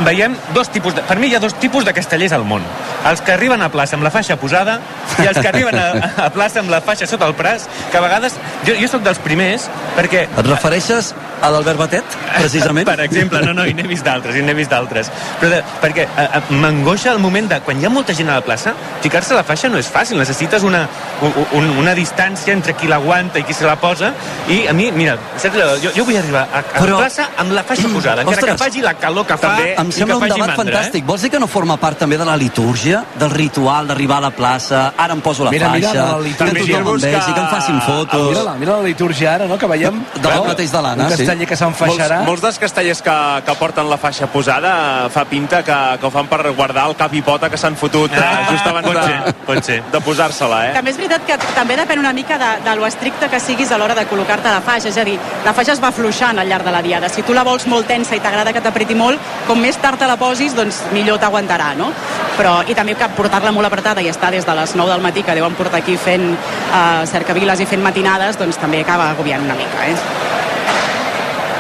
[0.06, 2.64] veiem dos tipus de, per mi hi ha dos tipus de castellers al món
[3.10, 4.80] els que arriben a plaça amb la faixa posada
[5.22, 5.88] i els que arriben a,
[6.26, 8.38] a plaça amb la faixa sota el braç que a vegades,
[8.68, 10.28] jo, jo sóc dels primers perquè...
[10.30, 12.88] Et refereixes a l'Albert Batet, precisament?
[12.92, 15.10] per exemple, no, no, i n'he vist d'altres, i n'he vist d'altres.
[15.42, 16.08] Però de, perquè
[16.54, 18.74] m'angoixa el moment de, quan hi ha molta gent a la plaça,
[19.04, 20.84] ficar-se a la faixa no és fàcil, necessites una,
[21.26, 24.14] un, una distància entre qui l'aguanta i qui se la posa,
[24.52, 26.96] i a mi, mira, saps, jo, jo vull arribar a, a Però...
[26.96, 29.74] la plaça amb la faixa posada, encara Ostres, que faci la calor que fa, també,
[29.82, 31.04] em sembla un debat mandra, fantàstic.
[31.04, 31.10] Eh?
[31.12, 34.34] Vols dir que no forma part també de la litúrgia, del ritual d'arribar a la
[34.36, 37.34] plaça, ara em poso la mira, faixa, mira, la que tothom em vegi, que...
[37.34, 38.30] que em facin fotos...
[38.32, 40.02] Mira la, mira la litúrgia ara, no?, que veiem...
[40.22, 42.18] De la mateix de l'Anna, sí casteller que s'enfaixarà.
[42.22, 43.16] Molts, molts dels castellers que,
[43.46, 44.72] que porten la faixa posada
[45.14, 48.14] fa pinta que, que ho fan per guardar el cap i pota que s'han fotut
[48.18, 49.78] ah, just abans pot de, ser, pot ser.
[49.92, 50.74] de posar-se-la, eh?
[50.78, 53.80] També és veritat que també depèn una mica de, de lo estricte que siguis a
[53.80, 56.68] l'hora de col·locar-te la faixa, és a dir, la faixa es va fluixant al llarg
[56.68, 57.10] de la diada.
[57.12, 60.10] Si tu la vols molt tensa i t'agrada que t'apreti molt, com més tard te
[60.10, 61.92] la posis, doncs millor t'aguantarà, no?
[62.38, 65.24] Però, i també que portar-la molt apretada i estar des de les 9 del matí,
[65.24, 69.58] que deuen portar aquí fent uh, cercaviles i fent matinades, doncs també acaba agobiant una
[69.60, 70.31] mica, eh?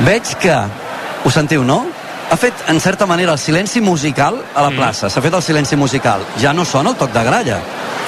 [0.01, 0.53] Veig que,
[1.23, 1.83] ho sentiu, no?
[2.31, 4.77] Ha fet, en certa manera, el silenci musical a la mm.
[4.79, 5.09] plaça.
[5.11, 6.23] S'ha fet el silenci musical.
[6.39, 7.59] Ja no sona el toc de gralla.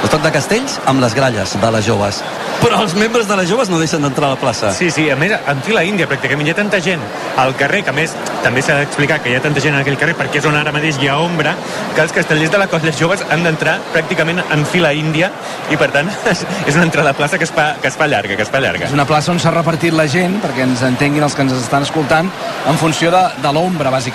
[0.03, 2.21] El toc de castells amb les gralles de les joves.
[2.63, 4.71] Però els membres de les joves no deixen d'entrar a la plaça.
[4.75, 6.47] Sí, sí, a més, en fila índia, pràcticament.
[6.47, 7.03] Hi ha tanta gent
[7.39, 9.97] al carrer, que a més també s'ha d'explicar que hi ha tanta gent en aquell
[9.99, 11.55] carrer perquè és on ara mateix hi ha ombra,
[11.95, 15.31] que els castellers de la colla joves han d'entrar pràcticament en fila índia
[15.71, 16.11] i, per tant,
[16.69, 18.63] és una entrada a plaça que es fa, que es fa llarga, que es fa
[18.63, 18.87] llarga.
[18.87, 21.87] És una plaça on s'ha repartit la gent, perquè ens entenguin els que ens estan
[21.87, 22.31] escoltant,
[22.67, 24.12] en funció de, de l'ombra, bàsicament.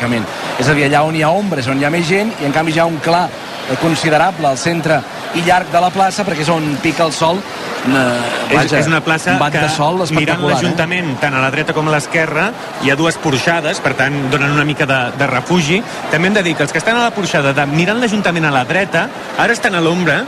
[0.58, 2.46] És a dir, allà on hi ha ombra és on hi ha més gent i,
[2.46, 3.26] en canvi, hi ha un clar
[3.82, 5.02] considerable al centre
[5.36, 7.96] i llarg de la plaça perquè és on pica el sol eh,
[8.48, 11.16] vaja, és, és una plaça un que sol mirant l'Ajuntament eh?
[11.20, 12.48] tant a la dreta com a l'esquerra
[12.82, 15.82] hi ha dues porxades, per tant donen una mica de, de refugi.
[16.12, 18.54] També hem de dir que els que estan a la porxada de mirant l'Ajuntament a
[18.54, 20.22] la dreta ara estan a l'ombra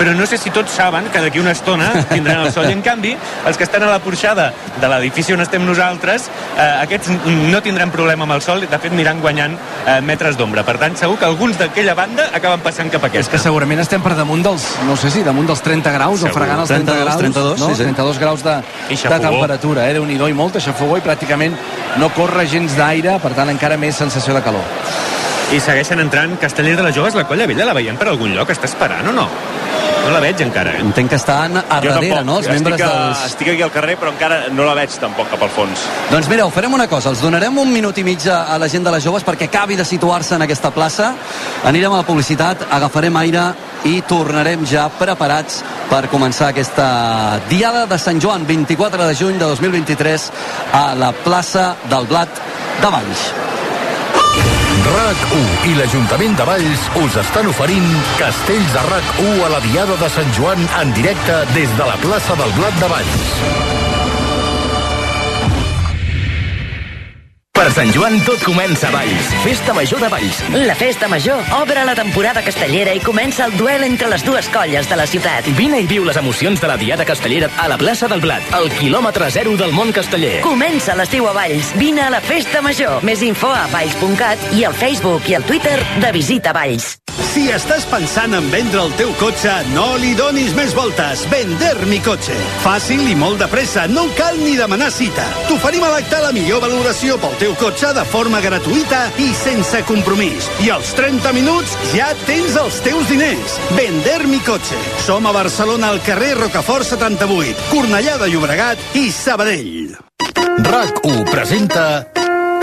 [0.00, 2.64] però no sé si tots saben que d'aquí una estona tindran el sol.
[2.70, 3.10] I en canvi,
[3.46, 4.46] els que estan a la porxada
[4.80, 8.94] de l'edifici on estem nosaltres, eh, aquests no tindran problema amb el sol, de fet
[8.96, 10.64] aniran guanyant eh, metres d'ombra.
[10.64, 13.28] Per tant, segur que alguns d'aquella banda acaben passant cap a aquesta.
[13.28, 16.32] És que segurament estem per damunt dels, no sé si, damunt dels 30 graus, segur.
[16.32, 17.20] o fregant els 30 32, graus.
[17.20, 17.68] 32, no?
[17.68, 17.88] sí, sí.
[17.90, 18.56] 32 graus de,
[18.88, 19.94] de temperatura, eh?
[20.00, 21.60] Déu-n'hi-do, i molta xafogó, i pràcticament
[22.00, 24.64] no corre gens d'aire, per tant encara més sensació de calor.
[25.50, 28.52] I segueixen entrant castellers de les joves, la colla vella la veiem per algun lloc,
[28.54, 29.26] està esperant o no?
[30.00, 30.80] No la veig encara, eh?
[30.82, 32.26] Entenc que estan a jo darrere, tampoc.
[32.26, 32.36] no?
[32.40, 33.24] Els membres estic, a, dels...
[33.30, 35.84] estic aquí al carrer, però encara no la veig tampoc cap al fons.
[36.10, 37.12] Doncs mira, ho farem una cosa.
[37.12, 39.84] Els donarem un minut i mig a la gent de les joves perquè acabi de
[39.84, 41.12] situar-se en aquesta plaça.
[41.68, 43.44] Anirem a la publicitat, agafarem aire
[43.90, 45.60] i tornarem ja preparats
[45.90, 50.30] per començar aquesta Diada de Sant Joan, 24 de juny de 2023,
[50.72, 52.44] a la plaça del Blat
[52.80, 53.30] de Valls.
[54.86, 57.88] RAC1 i l'Ajuntament de Valls us estan oferint
[58.20, 62.38] Castells de RAC1 a la Diada de Sant Joan en directe des de la plaça
[62.40, 63.89] del Blat de Valls.
[67.60, 69.26] Per Sant Joan tot comença a Valls.
[69.44, 70.38] Festa Major de Valls.
[70.64, 74.88] La Festa Major obre la temporada castellera i comença el duel entre les dues colles
[74.88, 75.44] de la ciutat.
[75.58, 78.72] Vine i viu les emocions de la Diada Castellera a la plaça del Blat, al
[78.78, 80.38] quilòmetre zero del món casteller.
[80.46, 81.74] Comença l'estiu a Valls.
[81.76, 83.04] Vine a la Festa Major.
[83.04, 86.94] Més info a valls.cat i al Facebook i al Twitter de Visita Valls.
[87.30, 91.22] Si estàs pensant en vendre el teu cotxe, no li donis més voltes.
[91.30, 92.34] Vender mi cotxe.
[92.64, 95.28] Fàcil i molt de pressa, no cal ni demanar cita.
[95.46, 100.50] T'oferim a l'acte la millor valoració pel teu cotxe de forma gratuïta i sense compromís.
[100.64, 103.56] I als 30 minuts ja tens els teus diners.
[103.78, 104.78] Vender mi cotxe.
[105.06, 109.96] Som a Barcelona al carrer Rocafort 78, Cornellà de Llobregat i Sabadell.
[110.60, 111.86] RAC1 presenta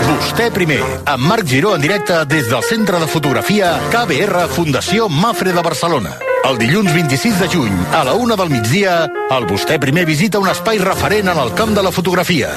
[0.08, 5.52] Vostè primer, amb Marc Giró en directe des del Centre de Fotografia KBR Fundació Mafre
[5.52, 6.14] de Barcelona.
[6.48, 9.02] El dilluns 26 de juny, a la una del migdia,
[9.36, 12.54] el Vostè primer visita un espai referent en el camp de la fotografia.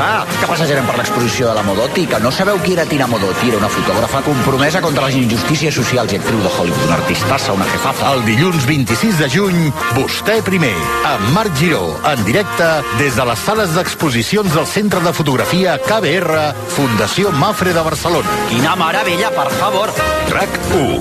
[0.00, 3.50] Escolta, que passejarem per l'exposició de la Modotti, que no sabeu qui era Tina Modotti,
[3.50, 7.66] era una fotògrafa compromesa contra les injustícies socials i actriu de Hollywood, una artistassa, una
[7.68, 8.14] jefaza.
[8.14, 9.58] El dilluns 26 de juny,
[9.98, 10.72] Vostè primer,
[11.10, 16.46] amb Marc Giró, en directe des de les sales d'exposicions del Centre de Fotografia KBR,
[16.78, 18.40] Fundació Mafre de Barcelona.
[18.48, 19.92] Quina meravella, per favor.
[20.32, 20.96] RAC 1.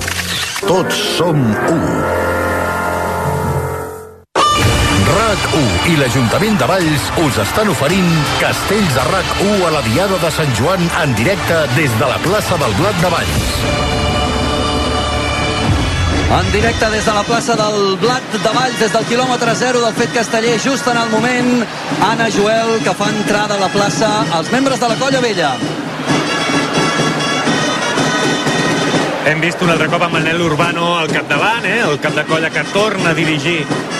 [0.67, 2.38] Tots som 1.
[5.09, 8.09] RAC1 i l'Ajuntament de Valls us estan oferint
[8.41, 12.59] Castells de RAC1 a la Diada de Sant Joan en directe des de la plaça
[12.61, 13.49] del Blat de Valls.
[16.29, 19.97] En directe des de la plaça del Blat de Valls, des del quilòmetre 0 del
[19.97, 21.65] Fet Casteller, just en el moment,
[22.11, 25.55] Anna Joel, que fa entrada a la plaça als membres de la Colla Vella.
[29.29, 31.83] Hem vist un altre cop amb Manel Urbano al capdavant, eh?
[31.85, 33.59] el cap de colla que torna a dirigir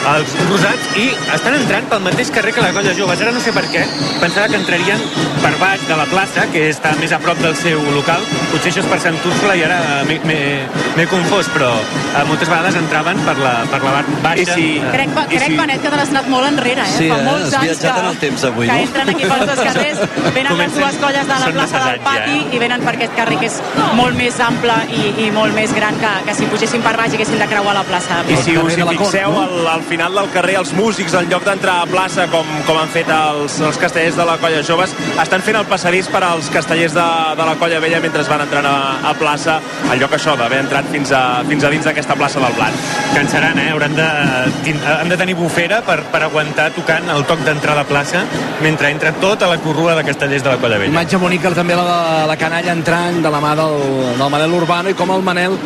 [0.10, 1.04] els rosats i
[1.36, 3.22] estan entrant pel mateix carrer que la colla joves.
[3.22, 3.84] Ara no sé per què,
[4.24, 5.04] pensava que entrarien
[5.44, 8.26] per baix de la plaça, que està més a prop del seu local.
[8.50, 13.22] Potser això és per Sant Úrsula i ara m'he- confós, però eh, moltes vegades entraven
[13.28, 14.42] per la, per la part baixa.
[14.42, 16.96] I si- Eh, Crec, I crec si- Benet, que te n'has anat molt enrere, eh?
[16.98, 17.24] Sí, Fa eh?
[17.24, 18.80] molts Has anys que, en el temps avui, que no?
[18.88, 20.00] entren aquí pels dos carrers,
[20.34, 22.56] venen les Comencem- dues colles de la són plaça del pati ja, eh?
[22.56, 23.62] i venen per aquest carrer que és
[23.96, 27.20] molt més ample i, i molt més gran que, que si pugessin per baix i
[27.20, 28.22] haguessin de creuar la plaça.
[28.30, 29.44] I si us hi fixeu, no?
[29.44, 32.92] al, al final del carrer, els músics, en lloc d'entrar a plaça, com, com han
[32.94, 36.96] fet els, els castellers de la colla joves, estan fent el passadís per als castellers
[36.96, 37.08] de,
[37.40, 38.76] de la colla vella mentre van entrant a,
[39.10, 42.56] a plaça, en lloc això d'haver entrat fins a, fins a dins d'aquesta plaça del
[42.58, 42.76] Blat.
[43.16, 43.70] Cansaran, eh?
[43.74, 44.08] Hauran de,
[44.94, 48.24] han de tenir bufera per, per aguantar tocant el toc d'entrar a la plaça
[48.62, 50.94] mentre entra tota la corrua de castellers de la Colla Vella.
[50.94, 53.78] Imatge bonica també la de la canalla entrant de la mà del,
[54.20, 55.58] del Manel Urbano i com el Manel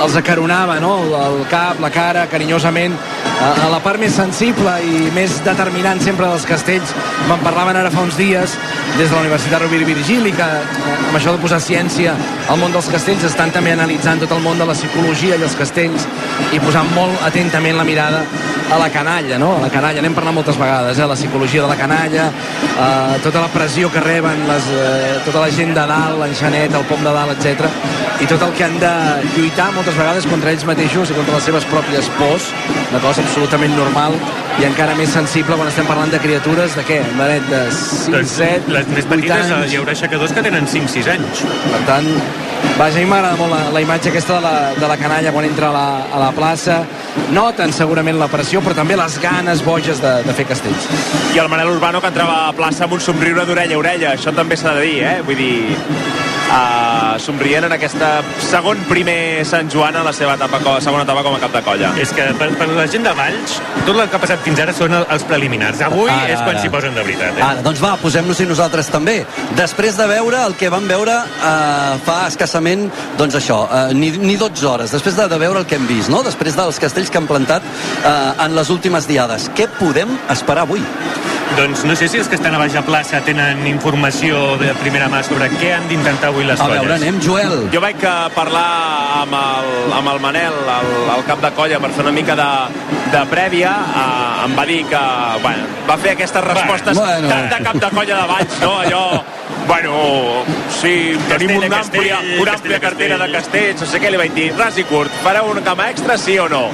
[0.00, 0.94] els acaronava, no?
[1.04, 2.96] El, el cap, la cara, carinyosament,
[3.40, 6.94] a, a la part més sensible i més determinant sempre dels castells.
[7.28, 8.56] Me'n parlaven ara fa uns dies
[8.96, 12.16] des de la Universitat Rovira i Virgili que eh, amb això de posar ciència
[12.50, 15.54] al món dels castells estan també analitzant tot el món de la psicologia i els
[15.58, 16.06] castells
[16.50, 18.24] i posant molt atentament la mirada
[18.70, 19.52] a la canalla, no?
[19.56, 21.06] A la canalla, n'hem parlat moltes vegades, eh?
[21.06, 25.50] La psicologia de la canalla, eh, tota la pressió que reben les, eh, tota la
[25.50, 27.70] gent de dalt, l'enxanet, el pom de dalt, etc.
[28.20, 28.92] i tot el que han de
[29.36, 32.50] lluitar moltes vegades contra ells mateixos i contra les seves pròpies pors,
[32.90, 34.18] una cosa absolutament normal
[34.60, 36.98] i encara més sensible quan estem parlant de criatures de què?
[37.16, 39.72] Benet, de 6, Doncs 7, les més 8 petites anys.
[39.72, 41.42] hi haurà aixecadors que tenen 5-6 anys.
[41.72, 42.08] Per tant,
[42.76, 45.48] vaja, a mi m'agrada molt la, la imatge aquesta de la, de la canalla quan
[45.48, 46.82] entra a la, a la plaça.
[47.32, 50.90] Noten segurament la pressió, però també les ganes boges de, de fer castells.
[51.34, 54.34] I el Manel Urbano que entrava a plaça amb un somriure d'orella a orella, això
[54.36, 55.16] també s'ha de dir, eh?
[55.24, 55.76] Vull dir,
[56.50, 58.10] uh, somrient en aquesta
[58.50, 61.92] segon primer Sant Joan a la seva etapa, segona etapa com a cap de colla.
[62.00, 64.74] És que per, per la gent de Valls, tot el que ha passat fins ara
[64.76, 65.80] són el- els preliminars.
[65.86, 67.38] Avui Ara, és quan s'hi posen de veritat.
[67.38, 67.42] Eh?
[67.42, 69.20] Ara, doncs va, posem-nos-hi nosaltres també.
[69.58, 74.36] Després de veure el que vam veure eh, fa escassament, doncs això, eh, ni, ni
[74.40, 76.22] 12 hores, després de, de veure el que hem vist, no?
[76.26, 77.62] després dels castells que han plantat
[78.04, 79.50] eh, en les últimes diades.
[79.56, 80.82] Què podem esperar avui?
[81.56, 85.08] Doncs no sé si els que estan a baix a plaça tenen informació de primera
[85.10, 86.80] mà sobre què han d'intentar avui les A colles.
[86.80, 87.68] veure, anem, Joel.
[87.72, 87.96] Jo vaig
[88.34, 88.66] parlar
[89.22, 92.48] amb el, amb el Manel, el, el cap de colla, per fer una mica de,
[93.12, 93.72] de prèvia.
[93.72, 95.02] Eh, em va dir que
[95.42, 97.28] bueno, va fer aquestes respostes Bueno.
[97.28, 98.72] tan de cap de colla de Valls, no?
[98.80, 99.04] Allò,
[99.66, 100.44] bueno,
[100.80, 103.40] sí, tenim Castell, una àmplia, una Castell, àmplia cartera de Castell.
[103.40, 106.38] castells, no sé què, li vaig dir, ras i curt, fareu una cama extra, sí
[106.38, 106.64] o no?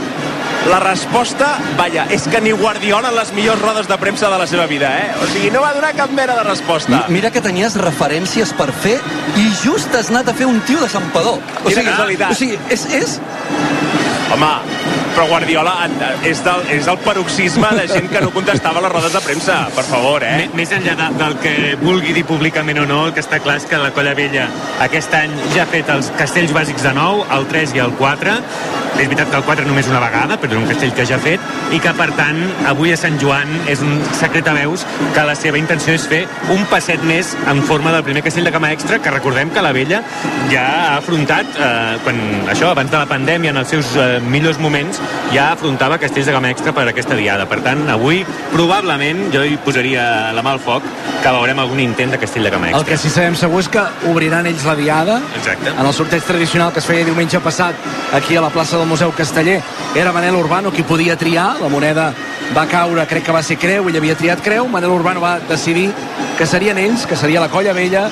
[0.71, 4.47] La resposta, vaja, és que ni Guardiola en les millors rodes de premsa de la
[4.51, 5.13] seva vida, eh?
[5.23, 7.05] O sigui, no va donar cap mena de resposta.
[7.07, 8.97] Mi- Mira que tenies referències per fer
[9.39, 11.39] i just has anat a fer un tio de Santpedor.
[11.65, 12.33] O sigui, casualitat.
[12.33, 13.19] o sigui és, és...
[14.35, 14.51] Home,
[15.17, 15.73] però Guardiola
[16.29, 19.87] és del, és el paroxisme de gent que no contestava les rodes de premsa, per
[19.89, 20.51] favor, eh?
[20.59, 23.65] Més enllà de, del que vulgui dir públicament o no, el que està clar és
[23.71, 24.45] que la Colla Vella
[24.85, 28.37] aquest any ja ha fet els castells bàsics de nou, el 3 i el 4.
[28.97, 31.21] És veritat que el 4 només una vegada, però és un castell que ja ha
[31.21, 31.43] fet,
[31.77, 35.35] i que, per tant, avui a Sant Joan és un secret a veus que la
[35.37, 36.23] seva intenció és fer
[36.55, 39.75] un passet més en forma del primer castell de cama extra, que recordem que la
[39.77, 40.01] Vella
[40.53, 44.61] ja ha afrontat, eh, quan això, abans de la pandèmia, en els seus eh, millors
[44.65, 45.03] moments,
[45.33, 47.47] ja afrontava castells de gama extra per aquesta diada.
[47.51, 50.87] Per tant, avui, probablement, jo hi posaria la mà al foc,
[51.23, 52.83] que veurem algun intent de castell de gama extra.
[52.85, 55.73] El que sí sabem segur és que obriran ells la diada Exacte.
[55.73, 57.75] en el sorteig tradicional que es feia diumenge passat
[58.15, 59.61] aquí a la plaça del Museu Casteller
[59.95, 62.13] era Manel Urbano qui podia triar la moneda
[62.57, 65.89] va caure, crec que va ser Creu ell havia triat Creu, Manel Urbano va decidir
[66.37, 68.11] que serien ells, que seria la colla vella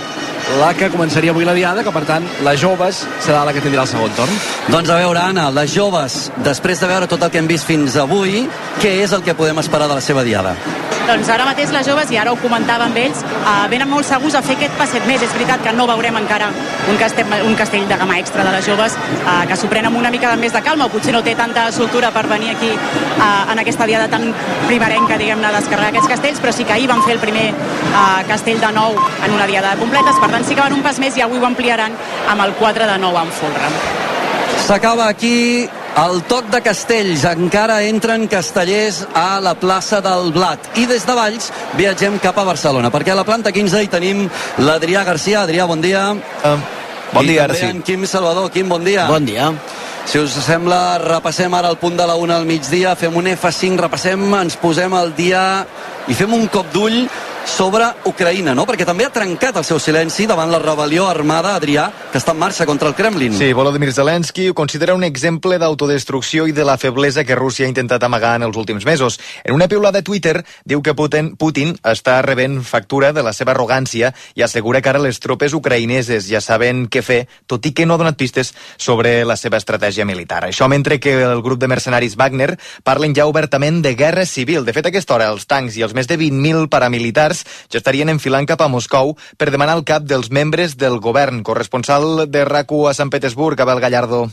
[0.60, 3.84] la que començaria avui la diada, que per tant les joves serà la que tindrà
[3.84, 4.40] el segon torn.
[4.68, 7.96] Doncs a veure, Anna, les joves, després de veure tot el que hem vist fins
[8.00, 8.44] avui,
[8.82, 10.54] què és el que podem esperar de la seva diada?
[11.04, 14.34] Doncs ara mateix les joves, i ara ho comentava amb ells, eh, venen molt segurs
[14.34, 15.20] a fer aquest passet més.
[15.20, 16.48] És veritat que no veurem encara
[16.88, 19.98] un castell, un castell de gama extra de les joves, eh, que s'ho prenen amb
[20.00, 23.52] una mica més de calma, o potser no té tanta soltura per venir aquí eh,
[23.52, 24.32] en aquesta diada tan
[24.66, 28.13] primerenca, diguem-ne, a descarregar aquests castells, però sí que ahir van fer el primer eh,
[28.29, 30.98] castell de nou en una diada de completes, per tant sí que van un pas
[31.03, 31.94] més i avui ho ampliaran
[32.31, 33.81] amb el 4 de nou en Fulham.
[34.64, 35.68] S'acaba aquí
[36.00, 37.24] el toc de castells.
[37.29, 40.70] Encara entren castellers a la plaça del Blat.
[40.81, 44.24] I des de Valls viatgem cap a Barcelona, perquè a la planta 15 hi tenim
[44.64, 45.44] l'Adrià Garcia.
[45.44, 46.11] Adrià, bon dia.
[46.14, 46.57] Uh,
[47.12, 47.70] bon I dia, també ara sí.
[47.70, 48.50] en Quim Salvador.
[48.55, 49.07] Quim, bon dia.
[49.11, 49.53] Bon dia.
[50.05, 53.79] Si us sembla, repassem ara el punt de la una al migdia, fem un F5,
[53.87, 55.64] repassem, ens posem al dia
[56.09, 57.07] i fem un cop d'ull
[57.46, 58.64] sobre Ucraïna, no?
[58.66, 62.40] Perquè també ha trencat el seu silenci davant la rebel·lió armada, Adrià, que està en
[62.40, 63.37] marxa contra el Kremlin.
[63.37, 67.72] Sí, Volodymyr Zelensky ho considera un exemple d'autodestrucció i de la feblesa que Rússia ha
[67.72, 69.20] intentat amagar en els últims mesos.
[69.44, 73.52] En una piulada a Twitter diu que Putin, Putin està rebent factura de la seva
[73.52, 77.87] arrogància i assegura que ara les tropes ucraïneses ja saben què fer, tot i que
[77.87, 80.44] no ha donat pistes sobre la seva estratègia militar.
[80.48, 84.64] Això mentre que el grup de mercenaris Wagner parlen ja obertament de guerra civil.
[84.64, 87.33] De fet, a aquesta hora els tancs i els més de 20.000 paramilitars
[87.72, 91.42] ja estarien enfilant cap a Moscou per demanar el cap dels membres del govern.
[91.42, 94.26] Corresponsal de RACU a Sant Petersburg, Abel Gallardo.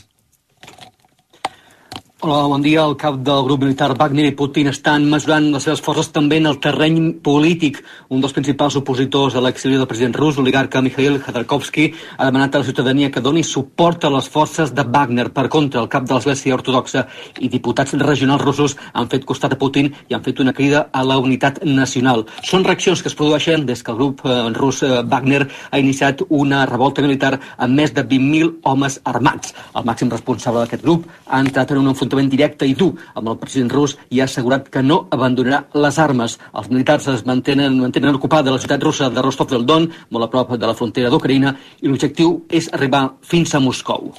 [2.24, 2.84] Hola, bon dia.
[2.86, 6.44] El cap del grup militar Wagner i Putin estan mesurant les seves forces també en
[6.46, 7.80] el terreny polític.
[8.14, 12.60] Un dels principals opositors a l'exili del president rus, l'oligarca Mikhail Khodorkovsky, ha demanat a
[12.62, 15.32] la ciutadania que doni suport a les forces de Wagner.
[15.34, 17.08] Per contra, el cap de l'Església Ortodoxa
[17.40, 21.02] i diputats regionals russos han fet costat a Putin i han fet una crida a
[21.02, 22.22] la unitat nacional.
[22.46, 26.22] Són reaccions que es produeixen des que el grup eh, rus eh, Wagner ha iniciat
[26.28, 29.58] una revolta militar amb més de 20.000 homes armats.
[29.74, 33.38] El màxim responsable d'aquest grup ha entrat en un enfrontament directe i dur amb el
[33.40, 36.38] president rus i ha assegurat que no abandonarà les armes.
[36.52, 40.30] Els militars es mantenen, mantenen ocupada la ciutat russa de Rostov del Don, molt a
[40.30, 44.12] prop de la frontera d'Ucraïna, i l'objectiu és arribar fins a Moscou.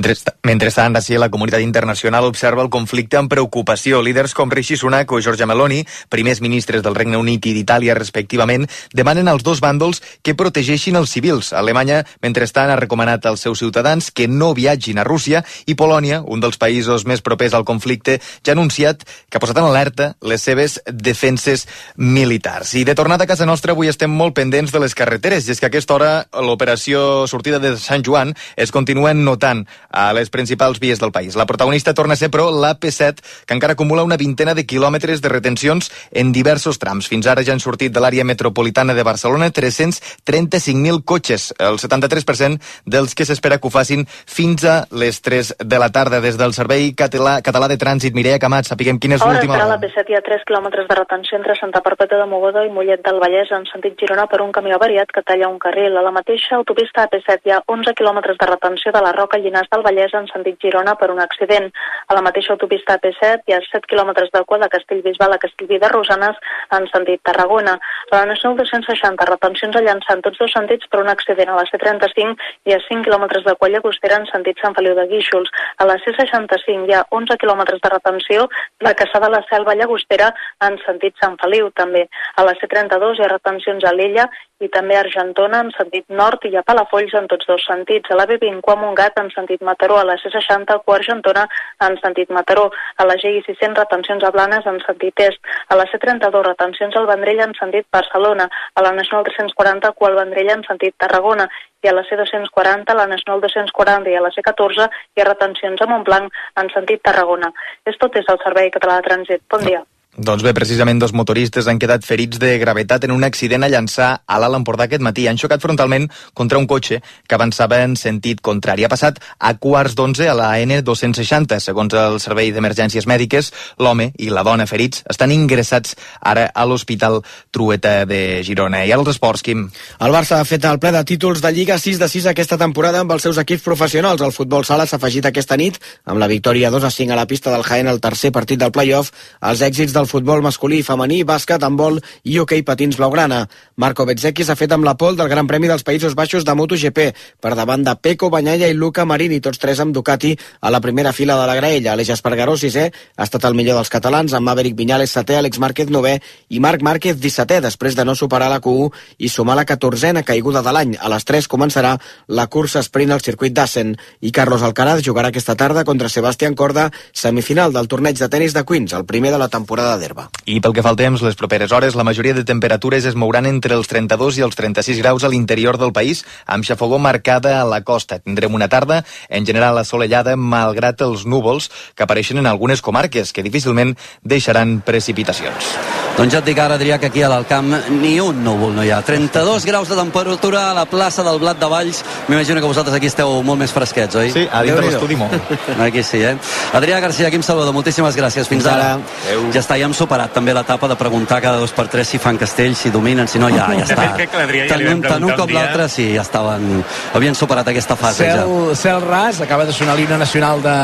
[0.00, 4.00] Mentrestant, així, la comunitat internacional observa el conflicte amb preocupació.
[4.00, 8.64] Líders com Rishi Sunak o Giorgia Meloni, primers ministres del Regne Unit i d'Itàlia respectivament,
[8.96, 11.52] demanen als dos bàndols que protegeixin els civils.
[11.52, 16.40] Alemanya, mentrestant, ha recomanat als seus ciutadans que no viatgin a Rússia i Polònia, un
[16.40, 20.40] dels països més propers al conflicte, ja ha anunciat que ha posat en alerta les
[20.40, 22.72] seves defenses militars.
[22.74, 25.60] I de tornada a casa nostra, avui estem molt pendents de les carreteres, i és
[25.60, 26.10] que a aquesta hora
[26.40, 31.36] l'operació sortida de Sant Joan es continua notant a les principals vies del país.
[31.36, 35.28] La protagonista torna a ser, però, l'AP7, que encara acumula una vintena de quilòmetres de
[35.28, 37.08] retencions en diversos trams.
[37.10, 43.14] Fins ara ja han sortit de l'àrea metropolitana de Barcelona 335.000 cotxes, el 73% dels
[43.14, 46.20] que s'espera que ho facin fins a les 3 de la tarda.
[46.20, 49.76] Des del Servei Català, Català de Trànsit, Mireia Camat, sapiguem quina és l'última encara a
[49.76, 49.76] hora.
[49.76, 53.02] la P7 hi ha 3 quilòmetres de retenció entre Santa Perpètua de Mogoda i Mollet
[53.06, 55.96] del Vallès en sentit Girona per un camió variat que talla un carril.
[55.96, 59.70] A la mateixa autopista AP7 hi ha 11 quilòmetres de retenció de la Roca Llinars
[59.80, 61.70] del Vallès en sentit Girona per un accident.
[62.08, 65.78] A la mateixa autopista AP7 hi ha 7 quilòmetres de cua de Castellbisbal a Castellví
[65.80, 66.36] de Rosanes
[66.76, 67.78] en sentit Tarragona.
[68.10, 71.50] A la Nacional 260 retencions a llançar en tots dos sentits per un accident.
[71.50, 75.06] A la C35 hi ha 5 quilòmetres de colla costera en sentit Sant Feliu de
[75.12, 75.50] Guíxols.
[75.78, 78.48] A la C65 hi ha 11 quilòmetres de retenció
[78.84, 80.32] de Caçà de la Selva Llagostera
[80.68, 82.06] en sentit Sant Feliu també.
[82.36, 84.28] A la C32 hi ha retencions a l'Ella
[84.60, 88.10] i també Argentona en sentit nord i a Palafolls en tots dos sentits.
[88.12, 91.46] A la B20 a Montgat en sentit Mataró, a la C60 a Argentona
[91.86, 96.44] en sentit Mataró, a la GI600 retencions a Blanes en sentit est, a la C32
[96.46, 101.48] retencions al Vendrell en sentit Barcelona, a la Nacional 340 a Vendrell en sentit Tarragona
[101.82, 105.80] i a la C240, a la Nacional 240 i a la C14 hi ha retencions
[105.80, 107.52] a Montblanc en sentit Tarragona.
[107.86, 109.48] És tot des del Servei Català de Trànsit.
[109.48, 109.80] Bon dia.
[110.20, 114.08] Doncs bé, precisament dos motoristes han quedat ferits de gravetat en un accident a llançar
[114.28, 115.22] a l'Alt Empordà aquest matí.
[115.24, 118.84] Han xocat frontalment contra un cotxe que avançava en sentit contrari.
[118.84, 121.56] Ha passat a quarts d'onze a la N260.
[121.64, 123.48] Segons el Servei d'Emergències Mèdiques,
[123.80, 128.84] l'home i la dona ferits estan ingressats ara a l'Hospital Trueta de Girona.
[128.84, 129.70] I ara els esports, Quim.
[130.04, 133.00] El Barça ha fet el ple de títols de Lliga 6 de 6 aquesta temporada
[133.00, 134.20] amb els seus equips professionals.
[134.20, 137.28] El futbol sala s'ha afegit aquesta nit amb la victòria 2 a 5 a la
[137.30, 139.14] pista del Jaén el tercer partit del playoff.
[139.40, 143.44] Els èxits del futbol masculí i femení, bàsquet, handbol i hoquei patins blaugrana.
[143.80, 147.06] Marco Bezzecchi s'ha fet amb la pol del Gran Premi dels Països Baixos de MotoGP,
[147.40, 151.14] per davant de Peco, Banyalla i Luca Marini, tots tres amb Ducati a la primera
[151.16, 151.94] fila de la graella.
[151.94, 155.90] Aleix Espargaró, sisè, ha estat el millor dels catalans, amb Maverick Viñales, setè, Àlex Márquez,
[155.94, 156.18] novè,
[156.50, 160.64] i Marc Márquez, dissetè, després de no superar la Q1 i sumar la catorzena caiguda
[160.66, 160.96] de l'any.
[161.00, 161.96] A les 3 començarà
[162.28, 166.90] la cursa sprint al circuit d'Assen i Carlos Alcaraz jugarà aquesta tarda contra Sebastián Corda,
[167.12, 170.28] semifinal del torneig de tennis de Queens, el primer de la temporada d'herba.
[170.44, 173.46] I pel que fa al temps, les properes hores, la majoria de temperatures es mouran
[173.46, 177.64] entre els 32 i els 36 graus a l'interior del país, amb xafogó marcada a
[177.64, 178.18] la costa.
[178.20, 183.42] Tindrem una tarda, en general assolellada, malgrat els núvols que apareixen en algunes comarques, que
[183.42, 185.74] difícilment deixaran precipitacions.
[186.18, 187.70] Doncs ja et dic ara, Adrià, que aquí a l'Alcamp
[188.02, 189.00] ni un núvol no hi ha.
[189.06, 192.02] 32 graus de temperatura a la plaça del Blat de Valls.
[192.28, 194.28] M'imagino que vosaltres aquí esteu molt més fresquets, oi?
[194.34, 195.32] Sí, a dintre l'estudi molt.
[195.80, 196.34] Aquí sí, eh?
[196.76, 198.50] Adrià Garcia, Quim Salvador, moltíssimes gràcies.
[198.50, 198.98] Fins, Fins ara.
[198.98, 199.38] ara.
[199.54, 202.38] Ja està, ja hem superat també l'etapa de preguntar cada dos per tres si fan
[202.38, 204.06] castells, si dominen, si no, ja, ja està.
[204.18, 206.68] Crec que l'Adrià ja tant li vam un, tant com l'altre, sí, ja estaven...
[207.16, 208.76] Havien superat aquesta fase, Cel, ja.
[208.78, 210.76] cel ras, acaba de sonar l'himne nacional de,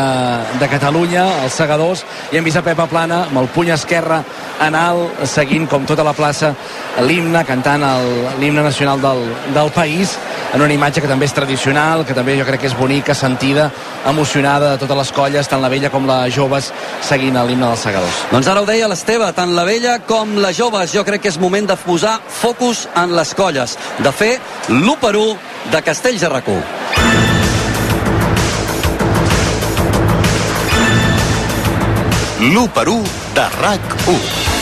[0.60, 4.22] de Catalunya, els segadors, i hem vist a Pepa Plana amb el puny esquerre
[4.66, 6.54] en alt, seguint com tota la plaça
[7.04, 9.22] l'himne, cantant el- l'himne nacional del,
[9.54, 10.16] del país,
[10.54, 13.70] en una imatge que també és tradicional, que també jo crec que és bonica, sentida,
[14.08, 16.72] emocionada de totes les colles, tant la vella com la joves,
[17.02, 18.22] seguint l'himne dels segadors.
[18.32, 21.40] Doncs ara ho deia l'Esteve, tant la vella com la joves, jo crec que és
[21.42, 24.36] moment de posar focus en les colles, de fer
[24.68, 25.36] l'1 per 1
[25.72, 26.62] de Castells de RAC1.
[32.46, 33.02] L'1 per 1
[33.34, 34.55] de RAC1.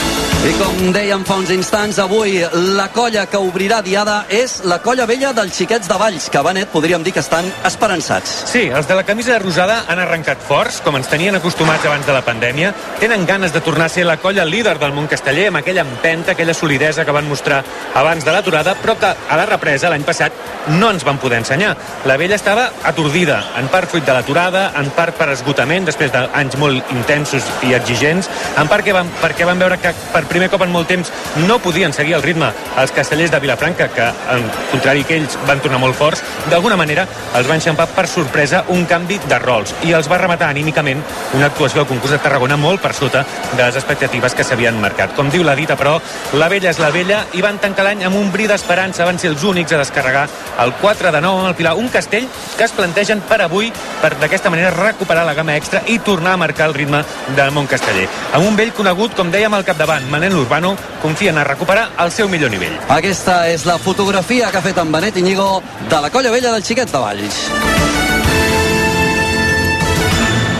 [0.45, 2.35] I com dèiem fa uns instants, avui
[2.77, 6.69] la colla que obrirà diada és la colla vella dels xiquets de Valls, que Benet
[6.69, 8.43] podríem dir que estan esperançats.
[8.51, 12.13] Sí, els de la camisa rosada han arrencat forts, com ens tenien acostumats abans de
[12.13, 12.75] la pandèmia.
[13.01, 16.35] Tenen ganes de tornar a ser la colla líder del món casteller, amb aquella empenta,
[16.35, 17.63] aquella solidesa que van mostrar
[17.95, 21.73] abans de l'aturada, però que a la represa l'any passat no ens van poder ensenyar.
[22.05, 26.61] La vella estava atordida, en part fruit de l'aturada, en part per esgotament, després d'anys
[26.61, 28.29] molt intensos i exigents,
[28.61, 31.11] en part que van, perquè van veure que per primer cop en molt temps
[31.47, 35.61] no podien seguir el ritme els castellers de Vilafranca, que, en contrari que ells van
[35.63, 37.05] tornar molt forts, d'alguna manera
[37.39, 40.99] els va enxampar per sorpresa un canvi de rols i els va rematar anímicament
[41.37, 43.23] una actuació al concurs de Tarragona molt per sota
[43.53, 45.15] de les expectatives que s'havien marcat.
[45.15, 45.95] Com diu la dita, però,
[46.35, 49.05] la vella és la vella i van tancar l'any amb un bri d'esperança.
[49.07, 50.25] Van ser els únics a descarregar
[50.63, 51.75] el 4 de 9 amb el Pilar.
[51.79, 52.27] Un castell
[52.57, 53.71] que es plantegen per avui
[54.01, 57.03] per d'aquesta manera recuperar la gamma extra i tornar a marcar el ritme
[57.35, 58.07] del món casteller.
[58.33, 62.27] Amb un vell conegut, com dèiem al capdavant, Manel Urbano, confien a recuperar el seu
[62.29, 62.73] millor nivell.
[62.89, 66.63] Aquesta és la fotografia que ha fet en Benet Iñigo de la colla vella del
[66.63, 67.41] xiquet de Valls.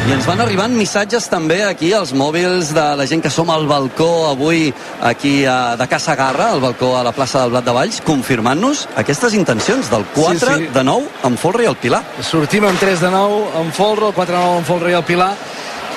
[0.05, 3.65] I ens van arribant missatges també aquí als mòbils de la gent que som al
[3.65, 4.67] balcó avui
[5.01, 8.83] aquí a, de Casa Garra, al balcó a la plaça del Blat de Valls, confirmant-nos
[9.01, 10.69] aquestes intencions del 4 Sí, sí.
[10.75, 12.03] de 9 amb Folra i el Pilar.
[12.21, 15.31] Sortim amb 3 de 9 amb Folro, 4 de 9 amb Folro i el Pilar.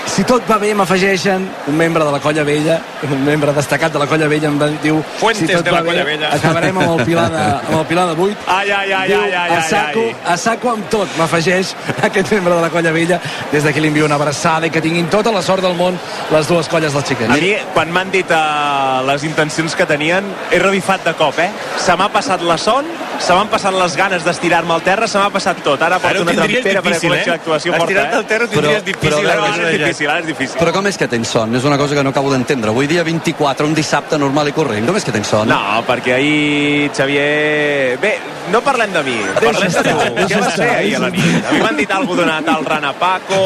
[0.09, 4.01] Si tot va bé, m'afegeixen un membre de la colla vella, un membre destacat de
[4.03, 4.97] la colla vella, em va- diu...
[5.21, 6.31] Fuentes si tot de la va bé, colla vella.
[6.35, 8.47] Acabarem amb el Pilar de, amb el Pilar de 8.
[8.51, 10.17] Ai, ai, ai, Diu, ai, ai, a ai, saco, ai.
[10.33, 11.71] a saco amb tot, m'afegeix
[12.09, 13.21] aquest membre de la colla vella.
[13.53, 16.01] Des d'aquí li envio una abraçada i que tinguin tota la sort del món
[16.35, 17.31] les dues colles dels xiquets.
[17.31, 21.51] A mi, quan m'han dit uh, les intencions que tenien, he revifat de cop, eh?
[21.79, 22.89] Se m'ha passat la son
[23.19, 25.83] se m'han passat les ganes d'estirar-me al terra, se m'ha passat tot.
[25.83, 27.37] Ara porto Ara una trampera per difícil, col·lecció eh?
[27.37, 28.19] d'actuació forta, Estirar-te eh?
[28.19, 30.59] al terra ho tindries difícil, Però, ara és difícil, ara és difícil.
[30.61, 31.57] Però com és que tens son?
[31.59, 32.71] És una cosa que no acabo d'entendre.
[32.71, 34.87] Avui dia 24, un dissabte normal i corrent.
[34.87, 35.49] Com és que tens son?
[35.51, 37.99] No, perquè ahir, Xavier...
[38.03, 38.15] Bé,
[38.53, 39.97] no parlem de mi, parlem de tu.
[40.29, 41.27] Què vas fer ahir a la nit?
[41.49, 43.39] A mi m'han dit alguna d'una tal Rana Paco...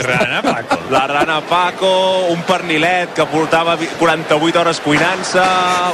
[0.00, 0.78] Rana Paco.
[0.90, 5.44] La Rana Paco, un pernilet que portava vi- 48 hores cuinant-se...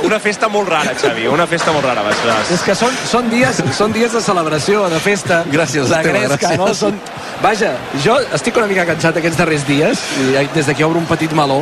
[0.07, 2.03] Una festa molt rara, Xavi, una festa molt rara.
[2.07, 2.51] Vas, vas.
[2.67, 6.59] Que són, són, dies, són dies de celebració, de festa, Gràcies, de Esteve, gresca, gràcies.
[6.59, 6.75] no?
[6.75, 6.99] Són...
[7.37, 10.01] Vaja, jo estic una mica cansat aquests darrers dies,
[10.41, 11.61] i des d'aquí obro un petit meló.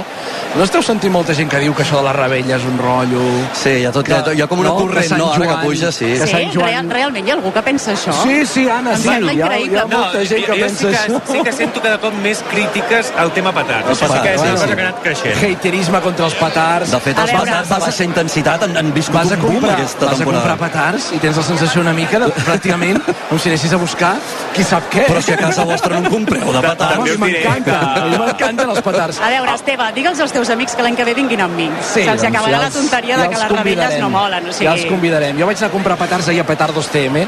[0.55, 3.21] No esteu sentint molta gent que diu que això de la rebella és un rotllo...
[3.59, 5.27] Sí, hi ha, tot, hi ha, tot, hi ha com una No, que corrent, no?
[5.35, 6.07] Ara que puja, sí.
[6.15, 8.15] que Sí, Sant Joan- real, realment hi ha algú que pensa això?
[8.23, 9.09] Sí, sí, Anna, Em sí.
[9.11, 11.21] sembla Hi ha, hi ha molta gent que jo pensa sí que, això.
[11.33, 13.91] sí que sento cada cop més crítiques al tema petard.
[13.93, 15.45] Això sí que és una Bueno, cosa que ha anat creixent.
[15.51, 16.95] Haterisme contra els petards.
[16.95, 19.59] De fet, els veure, petards de baixa intensitat han, han viscut vas a un boom
[19.59, 20.63] comprar, aquesta vas a comprar temporada.
[20.95, 24.15] Petards i tens la sensació una mica de pràcticament com si anessis a buscar
[24.55, 25.05] qui sap què.
[25.09, 26.95] Però si a casa vostra no en compreu de petards.
[26.95, 27.79] També Home, m'encanta,
[28.15, 29.21] m'encanten els petards.
[29.21, 31.69] A veure, Esteve, digue'ls als teus amics que l'any que ve vinguin amb mi.
[31.81, 34.49] Sí, Se'ls doncs acabarà ja la tonteria ja de que les rebelles no molen.
[34.49, 34.69] O sigui...
[34.69, 35.41] Ja els convidarem.
[35.41, 37.25] Jo vaig anar a comprar petards ahir a Petardos TM.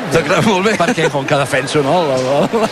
[0.47, 0.77] Molt bé.
[0.79, 2.69] Perquè, com que defenso no, el, el,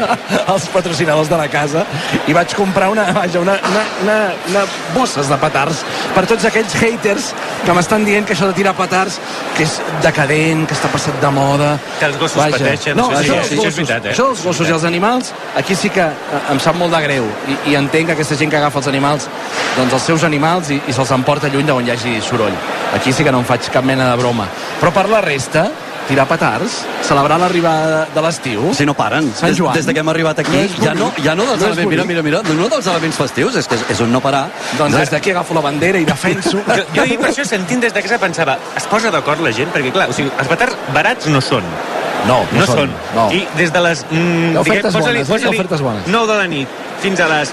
[0.55, 1.85] els patrocinadors de la casa,
[2.29, 4.19] i vaig comprar una, vaja, una, una, una,
[4.53, 4.65] una
[4.95, 5.83] bosses de petards
[6.15, 7.33] per tots aquells haters
[7.65, 9.19] que m'estan dient que això de tirar petards
[9.57, 11.71] que és decadent, que està passat de moda...
[11.99, 12.97] Que els gossos pateixen.
[12.99, 14.13] No, Sí, això, sí, dels això és gossos, veritat, eh?
[14.13, 17.29] això dels gossos i els animals, aquí sí que eh, em sap molt de greu.
[17.49, 19.29] I, i entenc que aquesta gent que agafa els animals,
[19.79, 22.55] doncs els seus animals i, i se'ls emporta lluny d'on hi hagi soroll.
[22.97, 24.49] Aquí sí que no em faig cap mena de broma.
[24.83, 25.69] Però per la resta,
[26.09, 28.73] tirar petards, celebrar l'arribada de l'estiu...
[28.77, 29.31] Si no paren.
[29.37, 29.75] Sant Des, Joan.
[29.77, 31.91] des de que hem arribat aquí, No ja, no, ja no dels No elements...
[31.91, 34.47] Mira, mira, mira, no dels elements festius, és que és, és un no parar.
[34.79, 36.61] Doncs des d'aquí agafo la bandera i defenso...
[36.69, 39.73] Jo, jo per això sentint des de casa pensava, es posa d'acord la gent?
[39.75, 41.65] Perquè clar, o sigui, els petards barats no són.
[42.25, 42.93] No, No, són.
[43.15, 43.29] No.
[43.33, 44.05] I des de les...
[44.11, 45.81] Mm, ofertes posa-li- eh?
[45.85, 46.07] Bones.
[46.09, 46.69] 9 de la nit
[47.03, 47.51] fins a les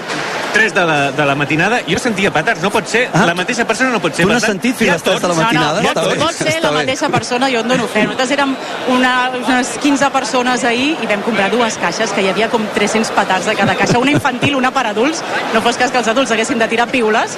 [0.52, 2.62] 3 de la, de la matinada, jo sentia petards.
[2.62, 4.24] No pot ser, Ah, la mateixa persona no pot ser.
[4.24, 5.80] tu Per tant, sentit fins a les tres de la matinada?
[5.82, 8.02] No, no, pot, bé, pot ser la mateixa persona, jo en dono fe.
[8.04, 8.54] Nosaltres érem
[8.88, 13.10] una, unes 15 persones ahir i vam comprar dues caixes, que hi havia com 300
[13.16, 15.22] petards de cada caixa, una infantil, una per adults,
[15.54, 17.36] no fos cas que els adults haguessin de tirar piules,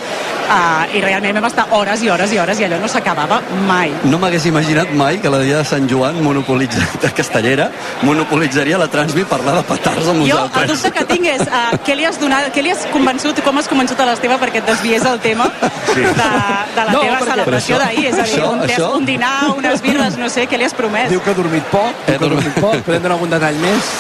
[0.49, 3.93] uh, i realment vam estar hores i hores i hores i allò no s'acabava mai.
[4.05, 7.71] No m'hagués imaginat mai que la dia de Sant Joan monopolitza, de Castellera
[8.03, 10.83] monopolitzaria la Transmi parlar de petards amb Jo, el nosaltres.
[10.83, 13.69] dubte que tinc és uh, què li has donat, què li has convençut, com has
[13.69, 15.47] convençut a l'Esteve perquè et desviés el tema
[15.93, 16.01] sí.
[16.01, 19.35] de, de la No, teva celebració d'ahir, és a dir, això- un, això- un dinar,
[19.57, 21.09] unes birres, no sé, què li has promès?
[21.13, 22.81] Diu que ha dormit poc, diu que ha dormit poc.
[22.87, 23.93] Podem donar algun detall més?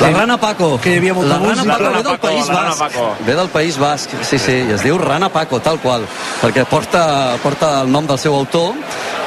[0.00, 0.78] La Rana Paco.
[0.80, 1.72] Que hi havia molta la Rana música.
[1.72, 2.80] Paco La ve Rana del Paco, País la Rana Basc.
[2.80, 3.16] Paco.
[3.26, 6.06] Ve del País Basc, sí, sí, i es diu Rana Paco, tal qual,
[6.42, 8.72] perquè porta, porta el nom del seu autor,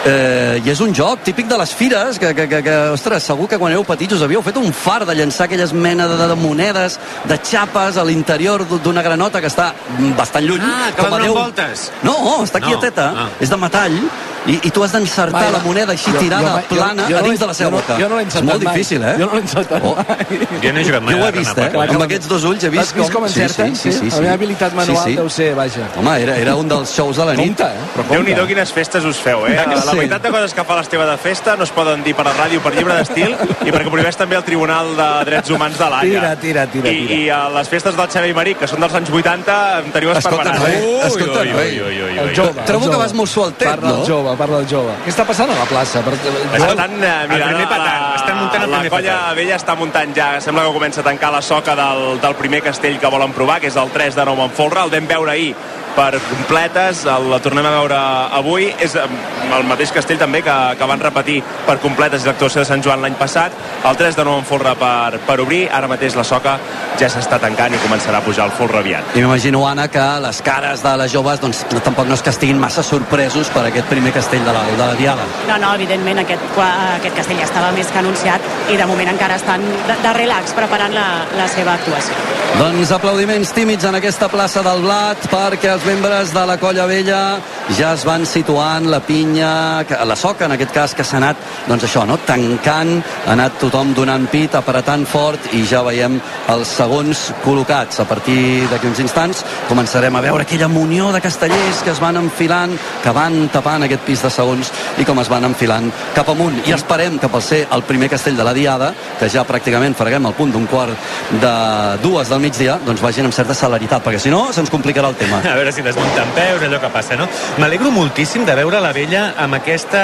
[0.06, 3.48] eh, i és un joc típic de les fires, que, que, que, que, ostres, segur
[3.48, 6.36] que quan éreu petits us havíeu fet un far de llançar aquelles mena de, de
[6.36, 7.00] monedes,
[7.30, 9.72] de xapes a l'interior d'una granota que està
[10.18, 10.66] bastant lluny.
[10.66, 11.34] Ah, que va a Déu.
[11.38, 11.92] voltes.
[12.04, 12.68] No, està No.
[12.68, 13.30] quieteta, Ah.
[13.40, 14.00] és de metall,
[14.46, 17.22] i, i tu has d'encertar la moneda així Jo- tirada, jo- jo- plana, jo a
[17.22, 17.98] no dins de la seva jo no- boca.
[18.02, 18.74] jo no l'he és encertat molt mai.
[18.76, 19.16] difícil, eh?
[19.18, 19.96] Jo no l'he encertat Oh.
[19.96, 20.48] mai.
[20.64, 21.70] Jo no he jugat mai Jo ho a he la vist, eh?
[21.94, 23.66] Amb aquests dos ulls he vist Has vist com Sí, encerta?
[23.68, 24.16] sí, sí, sí, sí.
[24.16, 25.16] La meva habilitat manual Sí, sí.
[25.18, 25.88] deu ser, vaja.
[25.98, 27.58] Home, era, era un dels shows de la nit.
[27.58, 27.90] Compte, eh?
[27.96, 28.48] Però déu nhi compte.
[28.54, 29.56] quines festes us feu, eh?
[29.56, 29.98] La Sí.
[29.98, 32.62] veritat de coses que fa l'Esteve de festa no es poden dir per la ràdio
[32.62, 33.36] per llibre d'estil
[33.66, 36.02] i perquè prohibeix també el Tribunal de Drets Humans de l'Aia.
[36.20, 37.14] Tira, tira, tira, I, tira.
[37.16, 40.52] I a les festes del Xavi Marí, que són dels anys 80, em teniu Escolta,
[40.52, 40.60] esperbenat.
[40.60, 41.08] noi, eh?
[41.08, 42.60] escolta, ui, ui, ui, ui, El jove.
[42.60, 43.04] el Trobo que jove.
[43.04, 44.02] vas molt sueltet, Parla no?
[44.02, 44.94] el jove, parla el jove.
[45.06, 46.02] Què està passant a la plaça?
[46.02, 46.14] Per...
[46.14, 49.36] Estan eh, mirant primer a la, petard, estan muntant el la primer colla petard.
[49.38, 53.00] vella està muntant ja, sembla que comença a tancar la soca del, del primer castell
[53.02, 55.56] que volen provar, que és el 3 de Nou Manfolra, el vam veure ahir
[55.96, 58.00] per completes, el, la tornem a veure
[58.40, 59.06] avui, és eh,
[59.54, 63.18] el mateix castell també que, que van repetir per completes l'actuació de Sant Joan l'any
[63.20, 66.58] passat, el 3 de Nou Manfolra per, per obrir, ara mateix la soca
[67.00, 69.16] ja s'està tancant i començarà a pujar el folre aviat.
[69.16, 72.34] I m'imagino, Anna, que les cares de les joves doncs, no, tampoc no és que
[72.34, 75.26] estiguin massa sorpresos per aquest primer castell de la, de la Diada.
[75.50, 79.38] No, no, evidentment aquest, aquest castell ja estava més que anunciat i de moment encara
[79.42, 82.18] estan de, de relax preparant la, la seva actuació.
[82.54, 87.40] Doncs aplaudiments tímids en aquesta plaça del Blat perquè els membres de la Colla Vella
[87.78, 91.86] ja es van situant la pinya, la soca en aquest cas que s'ha anat, doncs
[91.88, 92.18] això, no?
[92.28, 92.92] tancant,
[93.26, 96.20] ha anat tothom donant pit, apretant fort i ja veiem
[96.54, 98.00] els segons col·locats.
[98.04, 102.22] A partir d'aquí uns instants començarem a veure aquella munió de castellers que es van
[102.22, 104.72] enfilant, que van tapant aquest pis de segons
[105.02, 106.62] i com es van enfilant cap amunt.
[106.68, 110.30] I esperem que per ser el primer castell de la Diada, que ja pràcticament freguem
[110.30, 110.96] al punt d'un quart
[111.42, 111.56] de
[112.04, 115.42] dues del migdia, doncs vagin amb certa celeritat, perquè si no se'ns complicarà el tema.
[115.44, 117.28] A veure si desmunten peus, allò que passa, no?
[117.58, 120.04] m'alegro moltíssim de veure la vella amb aquesta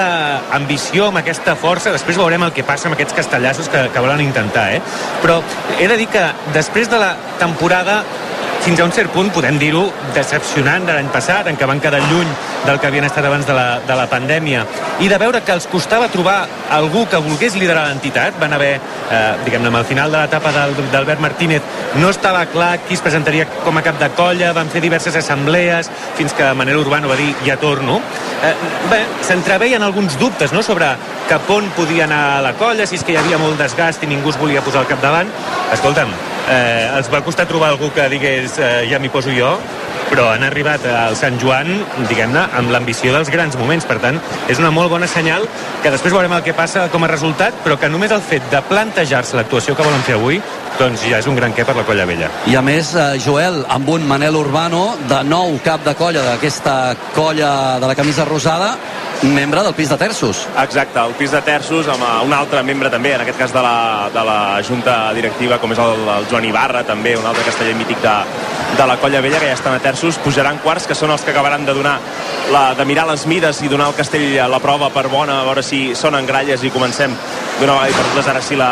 [0.56, 1.92] ambició, amb aquesta força.
[1.94, 4.82] Després veurem el que passa amb aquests castellassos que, que volen intentar, eh?
[5.22, 5.40] Però
[5.78, 8.02] he de dir que després de la temporada
[8.60, 12.00] fins a un cert punt, podem dir-ho, decepcionant de l'any passat, en què van quedar
[12.10, 12.28] lluny
[12.66, 14.64] del que havien estat abans de la, de la pandèmia,
[15.00, 16.42] i de veure que els costava trobar
[16.76, 18.36] algú que volgués liderar l'entitat.
[18.40, 20.52] Van haver, eh, diguem-ne, al final de l'etapa
[20.92, 21.62] d'Albert Martínez
[22.00, 25.90] no estava clar qui es presentaria com a cap de colla, van fer diverses assemblees,
[26.18, 28.00] fins que Manel Urbano va dir ja torno.
[28.44, 28.54] Eh,
[28.90, 30.92] bé, s'entreveien alguns dubtes no?, sobre
[31.30, 34.34] cap on podia anar la colla, si és que hi havia molt desgast i ningú
[34.34, 35.30] es volia posar al capdavant.
[35.72, 36.12] Escolta'm,
[36.48, 39.52] eh, els va costar trobar algú que digués eh, ja m'hi poso jo,
[40.10, 41.68] però han arribat al Sant Joan,
[42.08, 43.86] diguem-ne, amb l'ambició dels grans moments.
[43.86, 44.18] Per tant,
[44.50, 45.46] és una molt bona senyal
[45.84, 48.62] que després veurem el que passa com a resultat, però que només el fet de
[48.70, 50.40] plantejar-se l'actuació que volen fer avui
[50.80, 52.30] doncs ja és un gran què per la colla vella.
[52.48, 56.96] I a més, eh, Joel, amb un Manel Urbano, de nou cap de colla d'aquesta
[57.14, 58.76] colla de la camisa rosada,
[59.22, 60.46] membre del pis de terços.
[60.62, 63.62] Exacte, el pis de terços amb eh, un altre membre també, en aquest cas de
[63.64, 63.76] la,
[64.14, 68.00] de la junta directiva, com és el, el Joan Ibarra, també, un altre casteller mític
[68.04, 68.16] de,
[68.76, 71.32] de la colla vella, que ja estan a terços, pujaran quarts, que són els que
[71.34, 71.98] acabaran de donar
[72.52, 75.46] la, de mirar les mides i donar el castell a la prova per bona, a
[75.48, 77.14] veure si sonen gralles i comencem
[77.60, 78.70] d'una vegada i per totes, ara sí la,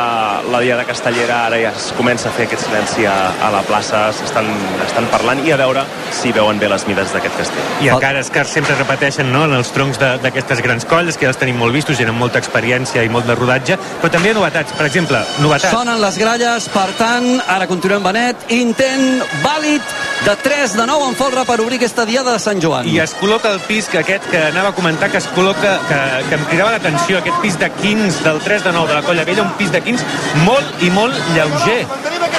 [0.51, 4.09] la diada castellera ara ja es comença a fer aquest silenci a, a la plaça,
[4.17, 4.49] s'estan
[4.87, 5.85] estan parlant i a veure
[6.15, 7.69] si veuen bé les mides d'aquest castell.
[7.85, 11.35] I encara és que sempre repeteixen no, en els troncs d'aquestes grans colles, que ja
[11.35, 14.39] els tenim molt vistos, tenen molta experiència i molt de rodatge, però també hi ha
[14.41, 14.75] novetats.
[14.79, 15.75] Per exemple, novetats.
[15.75, 19.88] Sonen les gralles, per tant, ara continuem Benet, intent vàlid
[20.25, 22.89] de 3 de 9 en folre per obrir aquesta diada de Sant Joan.
[22.91, 26.01] I es col·loca el pis que aquest que anava a comentar que es col·loca, que,
[26.29, 29.25] que em cridava l'atenció, aquest pis de 15 del 3 de 9 de la Colla
[29.29, 30.05] Vella, un pis de 15
[30.45, 31.81] molt i molt lleuger.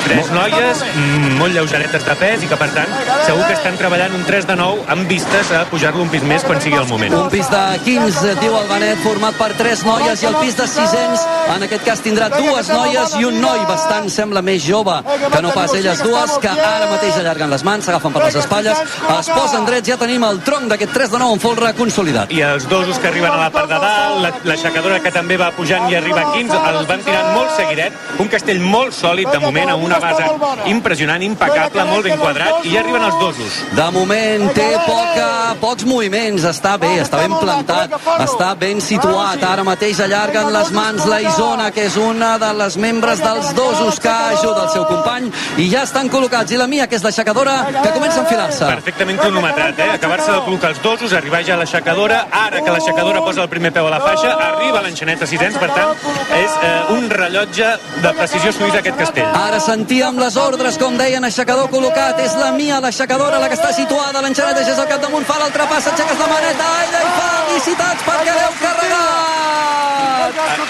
[0.06, 2.92] Tres noies mm, molt lleugeretes de pes i que, per tant,
[3.26, 6.46] segur que estan treballant un 3 de 9 amb vistes a pujar-lo un pis més
[6.48, 7.16] quan sigui el moment.
[7.16, 10.68] Un pis de 15, diu el Benet, format per tres noies i el pis de
[10.68, 11.26] 600,
[11.56, 15.54] en aquest cas tindrà dues noies i un noi bastant, sembla, més jove que no
[15.56, 18.80] pas elles dues, que ara mateix allarguen les mans, s'agafen per les espatlles,
[19.16, 22.32] es posen drets, ja tenim el tronc d'aquest 3 de 9 en folre consolidat.
[22.36, 25.88] I els dosos que arriben a la part de dalt, l'aixecadora que també va pujant
[25.90, 29.72] i arriba a 15, els van tirant molt seguidet, un castell molt sòlid de moment,
[29.76, 30.28] amb una base
[30.68, 33.62] impressionant, impecable, molt ben quadrat, i ja arriben els dosos.
[33.78, 35.30] De moment té poca,
[35.62, 41.08] pocs moviments, està bé, està ben plantat, està ben situat, ara mateix allarguen les mans
[41.08, 45.32] la Isona, que és una de les membres dels dosos que ajuda el seu company,
[45.58, 48.66] i ja estan col·locats, i la Mia, que és l'aixecadora, que comença a enfilar-se.
[48.66, 49.90] Perfectament cronometrat, eh?
[49.96, 53.72] Acabar-se de col·locar els dosos, arribar ja a l'aixecadora, ara que l'aixecadora posa el primer
[53.76, 55.96] peu a la faixa, arriba l'enxaneta 600, per tant,
[56.40, 57.72] és eh, un rellotge
[58.04, 59.30] de precisió suïssa aquest castell.
[59.44, 63.74] Ara sentíem les ordres, com deien, aixecador col·locat, és la Mia, l'aixecadora, la que està
[63.76, 68.34] situada, l'enxaneta és al capdamunt, fa l'altre pas, aixeques la maneta, ai, i felicitats perquè
[68.36, 69.40] l'heu carregat!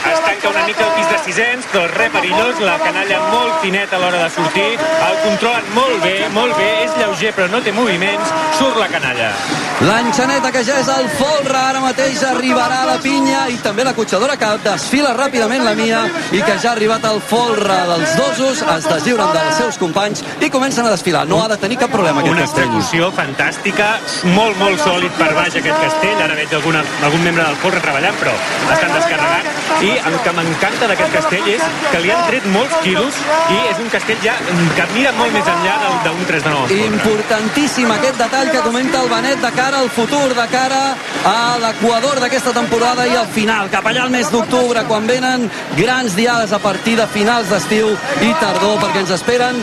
[0.10, 3.60] Es tanca una mica el pis de 600, però és re perillós, la canalla molt
[3.64, 7.62] fineta a l'hora de sortir, el controlen molt bé, molt bé, és lleuger però no
[7.62, 9.30] té moviments, surt la canalla.
[9.80, 14.36] L'enxaneta que ja és al folre, ara mateix arribarà la pinya i també la cotxadora
[14.40, 16.02] que desfila ràpidament la Mia
[16.36, 20.50] i que ja ha arribat al folre dels dosos, es deslliuren dels seus companys i
[20.50, 21.26] comencen a desfilar.
[21.30, 22.68] No ha de tenir cap problema aquest Una castell.
[22.68, 23.88] execució fantàstica,
[24.36, 26.22] molt, molt sòlid per baix aquest castell.
[26.26, 28.36] Ara veig alguna, algun membre del folre treballant, però
[28.74, 29.48] estan descarregant.
[29.80, 33.16] I el que m'encanta d'aquest castell és que li han tret molts quilos
[33.54, 34.36] i és un castell ja
[34.76, 36.74] que mira molt més enllà del- d'un 3 de 9.
[36.86, 40.96] Importantíssim aquest detall que comenta el Benet de cara al futur, de cara
[41.26, 46.16] a l'equador d'aquesta temporada i al final, cap allà al mes d'octubre, quan venen grans
[46.16, 47.90] diades a partir de finals d'estiu
[48.22, 49.60] i tardor, perquè ens esperen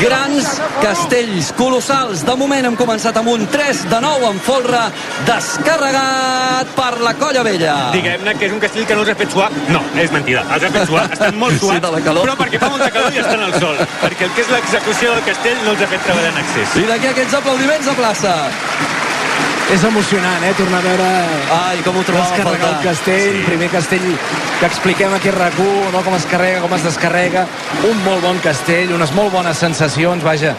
[0.00, 2.24] grans castells colossals.
[2.26, 4.80] De moment hem començat amb un 3 de 9 en folre,
[5.26, 7.76] descarregat per la Colla Vella.
[7.92, 9.50] Diguem-ne que és un castell que no els ha fet suar.
[9.68, 10.44] No, és mentida.
[10.54, 12.24] Els ha fet suar, estan molt Sí, suats, calor.
[12.26, 13.76] però perquè fa molta calor i estan al sol.
[14.02, 16.78] Perquè el que és l'execució del castell no els ha fet treballar en excés.
[16.80, 18.34] I d'aquí aquests aplaudiments a plaça.
[19.68, 21.08] És emocionant, eh, tornar a veure...
[21.52, 22.70] Ai, com ho trobava a faltar.
[22.70, 23.42] el castell, sí.
[23.44, 24.06] primer castell
[24.60, 26.00] que expliquem aquí a rac no?
[26.06, 27.44] com es carrega, com es descarrega.
[27.84, 30.54] Un molt bon castell, unes molt bones sensacions, vaja.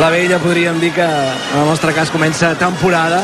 [0.00, 3.22] La vella podríem dir que, en el nostre cas, comença temporada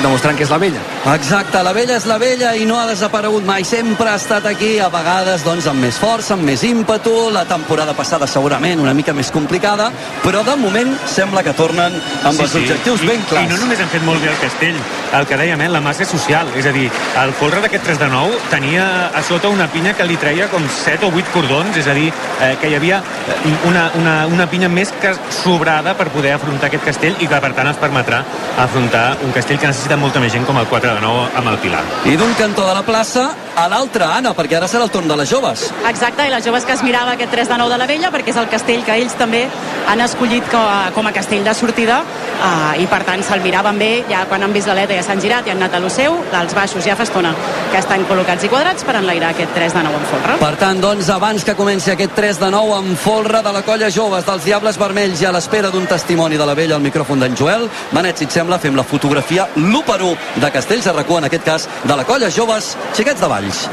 [0.00, 0.80] demostrant que és la vella.
[1.12, 4.76] Exacte, la vella és la vella i no ha desaparegut mai, sempre ha estat aquí,
[4.80, 9.12] a vegades doncs amb més força, amb més ímpetu, la temporada passada segurament una mica
[9.12, 9.90] més complicada,
[10.22, 13.50] però de moment sembla que tornen amb els objectius I, ben clars.
[13.50, 14.78] I no només han fet molt bé el castell,
[15.18, 16.48] el que dèiem, eh, la massa social.
[16.56, 16.88] És a dir,
[17.22, 20.64] el folre d'aquest 3 de 9 tenia a sota una pinya que li treia com
[20.84, 22.08] 7 o 8 cordons, és a dir,
[22.40, 23.38] eh, que hi havia eh,
[23.68, 27.40] una, una, una pinya més que sobrada temporada per poder afrontar aquest castell i que
[27.40, 28.22] per tant els permetrà
[28.58, 31.58] afrontar un castell que necessita molta més gent com el 4 de 9 amb el
[31.58, 31.82] Pilar.
[32.06, 35.16] I d'un cantó de la plaça a l'altre, Anna, perquè ara serà el torn de
[35.18, 35.66] les joves.
[35.88, 38.32] Exacte, i les joves que es mirava aquest 3 de 9 de la Vella, perquè
[38.32, 39.42] és el castell que ells també
[39.88, 43.78] han escollit com a, com a castell de sortida, uh, i per tant se'l miraven
[43.78, 46.16] bé, ja quan han vist l'aleta ja s'han girat i han anat a lo seu,
[46.32, 47.34] dels baixos ja fa estona
[47.72, 50.38] que estan col·locats i quadrats per enlairar aquest 3 de 9 en folre.
[50.42, 53.90] Per tant, doncs, abans que comenci aquest 3 de 9 amb folre de la colla
[53.92, 57.36] joves dels Diables Vermells i a l'espera d'un testimoni de la vella al micròfon d'en
[57.36, 61.18] Joel, Manet, si et sembla, fem la fotografia l'1 per 1 de Castells de Racó,
[61.18, 63.68] en aquest cas, de la colla joves Xiquets de Valls.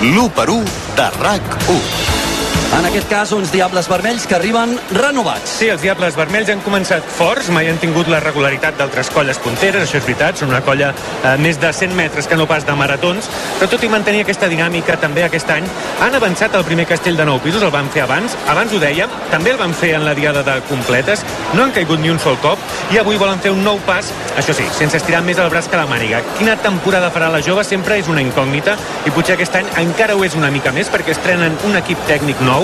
[0.00, 0.62] L'1 per 1
[0.94, 2.25] de RAC1.
[2.74, 5.52] En aquest cas, uns Diables Vermells que arriben renovats.
[5.60, 9.86] Sí, els Diables Vermells han començat forts, mai han tingut la regularitat d'altres colles punteres,
[9.86, 12.74] això és veritat, són una colla eh, més de 100 metres que no pas de
[12.76, 15.64] maratons, però tot i mantenir aquesta dinàmica també aquest any,
[16.04, 19.14] han avançat el primer castell de nou pisos, el van fer abans, abans ho dèiem,
[19.32, 22.36] també el van fer en la diada de completes, no han caigut ni un sol
[22.44, 22.60] cop,
[22.92, 25.80] i avui volen fer un nou pas, això sí, sense estirar més el braç que
[25.80, 26.20] la màniga.
[26.36, 30.28] Quina temporada farà la jove sempre és una incògnita, i potser aquest any encara ho
[30.28, 32.55] és una mica més, perquè estrenen un equip tècnic nou,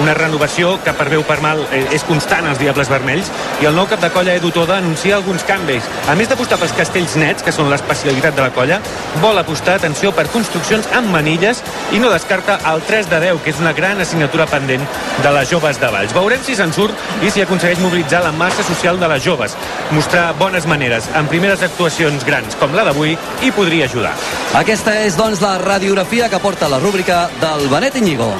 [0.00, 3.30] una renovació que per bé o per mal eh, és constant als Diables Vermells
[3.60, 5.86] i el nou cap de colla Edu Toda anuncia alguns canvis.
[6.08, 8.80] A més d'apostar pels castells nets, que són l'especialitat de la colla,
[9.22, 11.62] vol apostar, atenció, per construccions amb manilles
[11.94, 14.86] i no descarta el 3 de 10, que és una gran assignatura pendent
[15.22, 16.14] de les joves de Valls.
[16.16, 19.56] Veurem si se'n surt i si aconsegueix mobilitzar la massa social de les joves.
[19.96, 24.14] Mostrar bones maneres en primeres actuacions grans com la d'avui i podria ajudar.
[24.60, 28.32] Aquesta és, doncs, la radiografia que porta la rúbrica del Benet Iñigo.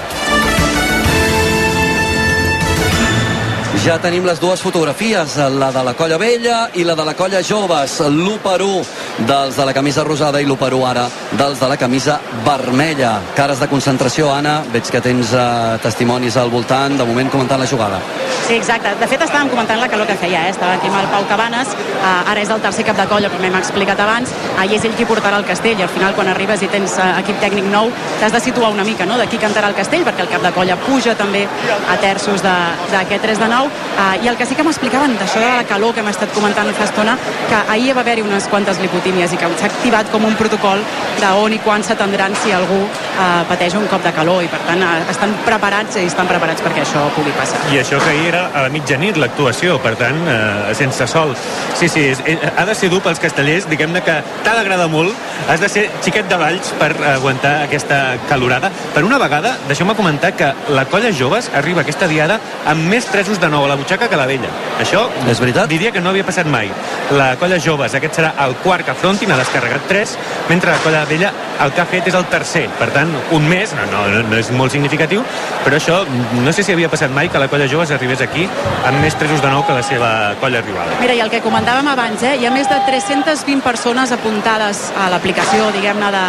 [3.80, 7.40] Ja tenim les dues fotografies, la de la colla vella i la de la colla
[7.40, 11.60] joves, l'1 per 1 dels de la camisa rosada i l'1 per 1 ara dels
[11.60, 13.14] de la camisa vermella.
[13.34, 17.66] Cares de concentració, Anna, veig que tens uh, testimonis al voltant, de moment comentant la
[17.66, 18.02] jugada.
[18.46, 18.92] Sí, exacte.
[19.00, 20.52] De fet, estàvem comentant la calor que feia, eh?
[20.52, 23.48] Estava aquí amb el Pau Cabanes, uh, ara és el tercer cap de colla, com
[23.48, 26.60] hem explicat abans, i és ell qui portarà el castell, i al final, quan arribes
[26.60, 27.88] i tens uh, equip tècnic nou,
[28.20, 30.52] t'has de situar una mica, no?, de qui cantarà el castell, perquè el cap de
[30.52, 31.46] colla puja també
[31.88, 33.69] a terços d'aquest 3 de 9,
[34.00, 36.70] Uh, I el que sí que m'explicaven d'això de la calor que hem estat comentant
[36.76, 37.16] fa estona,
[37.50, 40.80] que ahir va haver-hi unes quantes lipotímies i que s'ha activat com un protocol
[41.20, 44.80] d'on i quan s'atendran si algú uh, pateix un cop de calor i per tant
[44.86, 47.60] uh, estan preparats i estan preparats perquè això pugui passar.
[47.74, 51.34] I això que ahir era a la mitjanit l'actuació, per tant, uh, sense sol.
[51.76, 52.22] Sí, sí, és,
[52.56, 54.16] ha de ser dur pels castellers, diguem-ne que
[54.46, 55.12] t'ha d'agradar molt,
[55.50, 58.00] has de ser xiquet de valls per aguantar aquesta
[58.30, 58.72] calorada.
[58.94, 62.40] Per una vegada, deixeu-me comentar que la colla joves arriba a aquesta diada
[62.70, 64.50] amb més tresos de nou a la butxaca que la vella.
[64.80, 65.70] Això és veritat?
[65.70, 66.68] diria que no havia passat mai.
[67.16, 70.16] La colla joves, aquest serà el quart que afrontin, ha descarregat 3,
[70.50, 72.64] mentre la colla vella el que ha fet és el tercer.
[72.78, 75.22] Per tant, un mes, no, no, no és molt significatiu,
[75.64, 76.00] però això
[76.40, 78.46] no sé si havia passat mai que la colla joves arribés aquí
[78.88, 80.10] amb més tresos de nou que la seva
[80.42, 80.90] colla rival.
[81.02, 85.10] Mira, i el que comentàvem abans, eh, hi ha més de 320 persones apuntades a
[85.12, 86.24] l'aplicació, diguem-ne, de,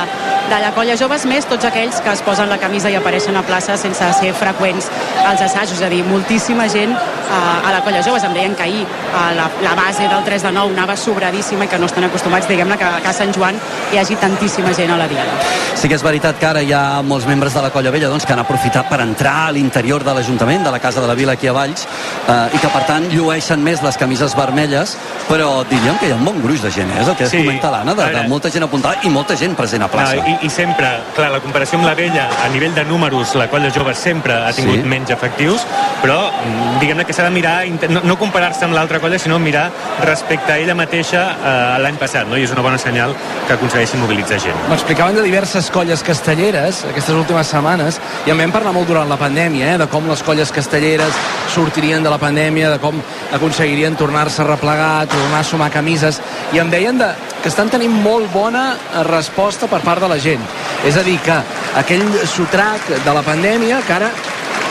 [0.51, 3.45] de la colla joves, més tots aquells que es posen la camisa i apareixen a
[3.47, 4.91] plaça sense ser freqüents
[5.25, 6.95] als assajos, és a dir, moltíssima gent
[7.31, 8.23] a, a la colla joves.
[8.27, 11.71] Em deien que ahir a la, la base del 3 de 9 anava sobradíssima i
[11.71, 13.59] que no estan acostumats, diguem-ne, que, que a Sant Joan
[13.91, 15.35] hi hagi tantíssima gent a la diada.
[15.75, 18.25] Sí que és veritat que ara hi ha molts membres de la colla vella doncs,
[18.25, 21.33] que han aprofitat per entrar a l'interior de l'Ajuntament, de la Casa de la Vila
[21.33, 21.87] aquí a Valls,
[22.27, 24.95] eh, i que per tant llueixen més les camises vermelles,
[25.27, 27.01] però diríem que hi ha un bon gruix de gent, eh?
[27.01, 27.41] és el que sí.
[27.41, 30.19] comenta l'Anna, de, de molta gent apuntada i molta gent present a plaça.
[30.19, 33.49] No, i, I sempre, clar, la comparació amb la vella, a nivell de números, la
[33.51, 34.87] colla jove sempre ha tingut sí.
[34.87, 35.65] menys efectius,
[36.03, 37.57] però mm, diguem-ne que s'ha de mirar,
[37.89, 39.67] no, no comparar-se amb l'altra colla, sinó mirar
[40.05, 42.37] respecte a ella mateixa eh, l'any passat, no?
[42.37, 43.15] i és una bona senyal
[43.47, 44.57] que aconsegueixi mobilitzar gent.
[44.69, 49.17] M'explicaven de diverses colles castelleres aquestes últimes setmanes, i en vam parlar molt durant la
[49.17, 51.13] pandèmia, eh, de com les colles castelleres
[51.49, 53.01] sortirien de la pandèmia, de com
[53.33, 56.21] aconseguirien tornar-se a replegar, tornar a sumar camises,
[56.53, 57.09] i em deien de,
[57.41, 58.77] que estan tenint molt bona
[59.09, 60.41] resposta per part de la gent.
[60.85, 61.41] És a dir, que
[61.75, 64.11] aquell sotrac de la pandèmia, que ara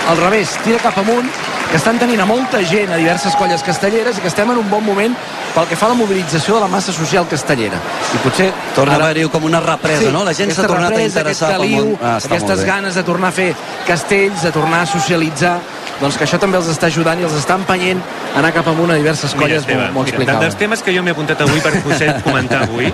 [0.09, 1.29] al revés, tira cap amunt,
[1.71, 4.71] que estan tenint a molta gent a diverses colles castelleres i que estem en un
[4.71, 5.15] bon moment
[5.55, 7.79] pel que fa a la mobilització de la massa social castellera.
[8.15, 8.49] I potser...
[8.75, 9.07] Torna ara...
[9.07, 10.25] a haver-hi com una represa, sí, no?
[10.27, 12.01] La gent s'ha tornat represa, a interessar caliu, pel món.
[12.03, 13.53] Ah, aquestes ganes de tornar a fer
[13.87, 15.59] castells, de tornar a socialitzar,
[16.01, 18.03] doncs que això també els està ajudant i els està empenyent
[18.33, 20.43] a anar cap amunt a diverses colles, m'ho explicava.
[20.43, 22.91] Dels temes que jo m'he apuntat avui per poder comentar avui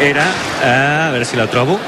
[0.00, 0.26] era,
[0.60, 1.78] eh, a veure si la trobo,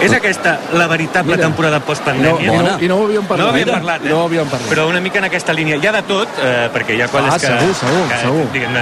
[0.00, 2.52] és aquesta la veritable Mira, temporada postpandèmia?
[2.52, 3.44] No, no, I no ho havíem parlat.
[3.44, 4.10] No ho havíem parlat, eh?
[4.10, 4.70] No ho havíem parlat.
[4.72, 5.78] Però una mica en aquesta línia.
[5.80, 7.52] Hi ha de tot, eh, perquè hi ha colles ah, que...
[7.52, 8.46] segur, segur, que, segur.
[8.54, 8.78] Diguem,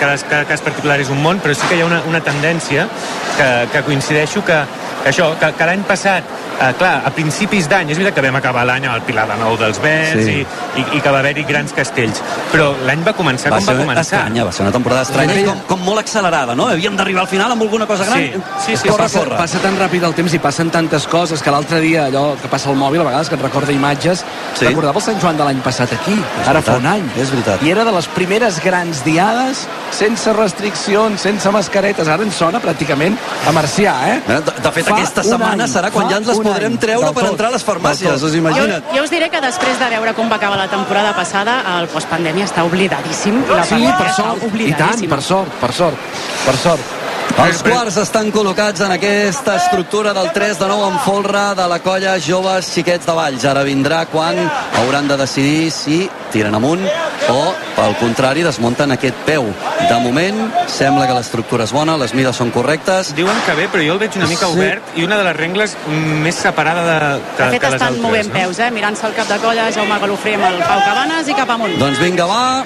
[0.00, 2.88] cada, cada cas particular és un món, però sí que hi ha una, una tendència
[3.36, 4.58] que, que coincideixo que,
[5.02, 8.36] que això, que, que l'any passat eh, clar, a principis d'any, és veritat que vam
[8.36, 10.40] acabar l'any amb el Pilar de Nou dels Verds Sí.
[10.40, 13.74] i, i, i que va haver-hi grans castells, però l'any va començar Va com va
[13.82, 14.00] començar.
[14.06, 16.68] estranya, va ser una temporada estranya i com, com molt accelerada, no?
[16.68, 18.18] Havíem d'arribar al final amb alguna cosa gran.
[18.18, 18.32] Sí,
[18.66, 19.36] sí, sí, corre, passa, corre.
[19.36, 22.70] passa tan ràpid el temps i passen tantes coses que l'altre dia allò que passa
[22.70, 24.24] al mòbil a vegades que et recorda imatges
[24.56, 24.66] Sí.
[24.66, 26.14] recordava el Sant Joan de l'any passat aquí
[26.46, 27.62] ara fa veritat, un any és veritat.
[27.62, 33.16] i era de les primeres grans diades sense restriccions, sense mascaretes ara ens sona pràcticament
[33.46, 34.20] a marcià eh?
[34.26, 37.12] De, de fet, Fa aquesta setmana any, serà quan fa ja ens les podrem treure
[37.16, 38.92] per entrar a les farmàcies, us Jo, imagina't?
[38.96, 42.46] jo us diré que després de veure com va acabar la temporada passada, el postpandèmia
[42.48, 43.42] està oblidadíssim.
[43.42, 45.98] i La Sí, per sort, i tant, per sort, per sort,
[46.46, 46.95] per sort.
[47.36, 51.78] Els quarts estan col·locats en aquesta estructura del 3 de 9 en folre de la
[51.84, 53.44] colla Joves Xiquets de Valls.
[53.46, 54.38] Ara vindrà quan
[54.80, 55.98] hauran de decidir si
[56.32, 56.82] tiren amunt
[57.30, 57.36] o,
[57.76, 59.46] pel contrari, desmunten aquest peu.
[59.86, 60.40] De moment,
[60.72, 63.12] sembla que l'estructura és bona, les mides són correctes.
[63.18, 64.56] Diuen que bé, però jo el veig una mica Sí.
[64.56, 66.96] obert i una de les rengles mm, més separada de,
[67.36, 68.02] que, De fet, que les estan altres.
[68.02, 68.34] movent no?
[68.40, 68.70] peus, eh?
[68.72, 71.78] mirant-se el cap de colla, Jaume Galofré amb el Pau Cabanes i cap amunt.
[71.78, 72.64] Doncs vinga, va.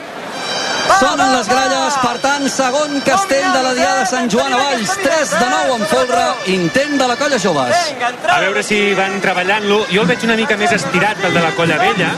[0.99, 4.95] Sonen les gralles, per tant, segon castell de la Diada de Sant Joan a Valls.
[5.05, 6.25] 3 de 9 en folre,
[6.55, 7.93] intent de la colla Joves.
[8.29, 9.85] A veure si van treballant-lo.
[9.93, 12.11] Jo el veig una mica més estirat que el de la colla vella.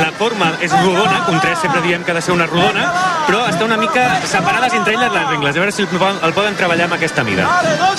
[0.00, 2.86] La forma és rodona, com tres sempre diem que ha de ser una rodona,
[3.28, 5.54] però està una mica separades entre elles les regles.
[5.54, 7.46] A veure si el poden, el poden treballar amb aquesta mida.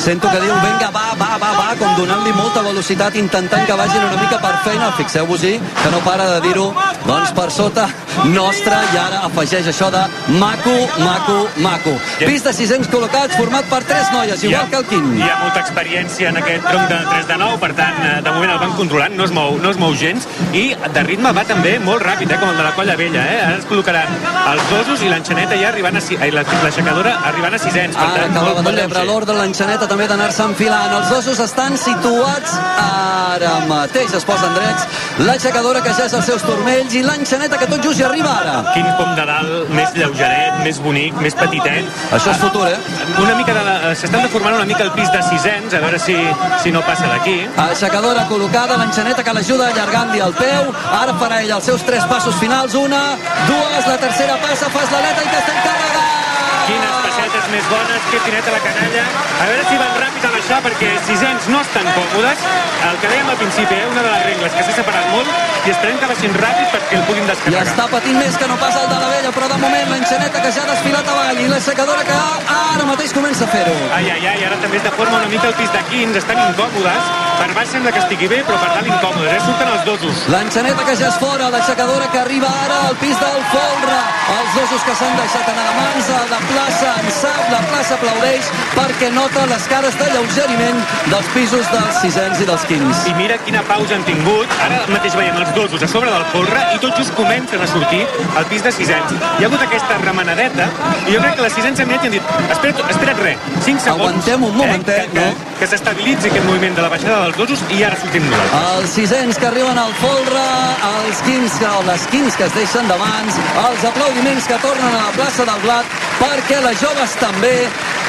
[0.02, 4.08] Sento que diu, vinga, va, va, va, va, com donant-li molta velocitat, intentant que vagin
[4.10, 4.92] una mica per feina.
[5.00, 6.70] Fixeu-vos-hi, que no para de dir-ho,
[7.06, 7.88] doncs per sota
[8.32, 10.01] nostra, i ara afegeix això de
[10.40, 11.94] maco, maco, maco.
[12.20, 15.08] Pis de 600 col·locats, format per tres noies, igual que el Quim.
[15.20, 18.32] Hi ha molta experiència en aquest tronc de 3 de 9, per tant, eh, de
[18.32, 21.44] moment el van controlant, no es mou, no es mou gens, i de ritme va
[21.46, 23.26] també molt ràpid, eh, com el de la colla vella.
[23.32, 23.42] Eh?
[23.46, 24.08] Ara es col·locaran
[24.54, 26.02] els dosos i l'enxaneta ja arribant a...
[26.02, 27.96] si- ai, la- L'aixecadora arribant a sisens.
[27.96, 30.92] Per Ara tant, acabava molt, de rebre l'ordre l'enxaneta també d'anar-se enfilant.
[31.00, 34.86] Els dosos estan situats ara mateix, es posen drets.
[35.26, 38.56] L'aixecadora que ja és als seus turmells i l'enxaneta que tot just hi arriba ara.
[38.74, 41.88] Quin pom de dalt, més lleugeret, més bonic, més petitet.
[42.16, 42.78] Això és futur, eh?
[43.22, 43.76] Una mica de la...
[43.98, 46.16] S'estan deformant una mica el pis de sisens, a veure si,
[46.64, 47.38] si no passa d'aquí.
[47.66, 50.72] Aixecadora col·locada, l'enxaneta que l'ajuda allargant-li el peu.
[51.02, 52.78] Ara farà ell els seus tres passos finals.
[52.80, 53.04] Una,
[53.50, 56.20] dues, la tercera passa, fas l'aleta i castell carregat.
[56.62, 57.11] Quines passetes
[57.52, 59.04] més bones, que fineta la canalla.
[59.42, 62.46] A veure si van ràpid a baixar, perquè sisens no estan còmodes.
[62.90, 65.30] El que dèiem al principi, eh, una de les regles que s'ha separat molt,
[65.66, 67.66] i esperem que baixin ràpid perquè el puguin I descarregar.
[67.68, 70.52] està patint més que no pas el de la vella, però de moment l'enxaneta que
[70.56, 73.76] ja ha desfilat avall i l'aixecadora que ara mateix comença a fer-ho.
[73.96, 77.04] Ai, ai, ai, ara també es deforma una mica el pis de 15, estan incòmodes.
[77.42, 79.40] Per baix sembla que estigui bé, però per dalt incòmodes, eh?
[79.46, 80.16] Surten els dosos.
[80.34, 83.98] L'enxaneta que ja és fora, l'aixecadora que arriba ara al pis del folre.
[84.38, 88.50] Els dosos que s'han deixat anar a mans, la plaça en sap, la plaça aplaudeix
[88.76, 93.04] perquè nota les cares de lleugeriment dels pisos dels sisens i dels quins.
[93.10, 94.52] I mira quina pausa han tingut.
[94.66, 98.04] Ara mateix veiem els dosos a sobre del folre i tot just comencen a sortir
[98.38, 99.16] al pis de sisens.
[99.40, 100.68] Hi ha hagut aquesta remenadeta
[101.08, 103.86] i jo crec que les sisens han mirat i han dit espera't, espera't res, 5
[103.88, 104.02] segons.
[104.02, 107.66] Aguantem un momentet, eh, que, que, que s'estabilitzi aquest moviment de la baixada dels dosos
[107.72, 108.70] i ara sortim nosaltres.
[108.82, 110.46] Els sisens que arriben al folre,
[110.92, 113.38] els quins les quins que es deixen d'abans,
[113.68, 117.54] els aplaudiments que tornen a la plaça del Blat, perquè les joves també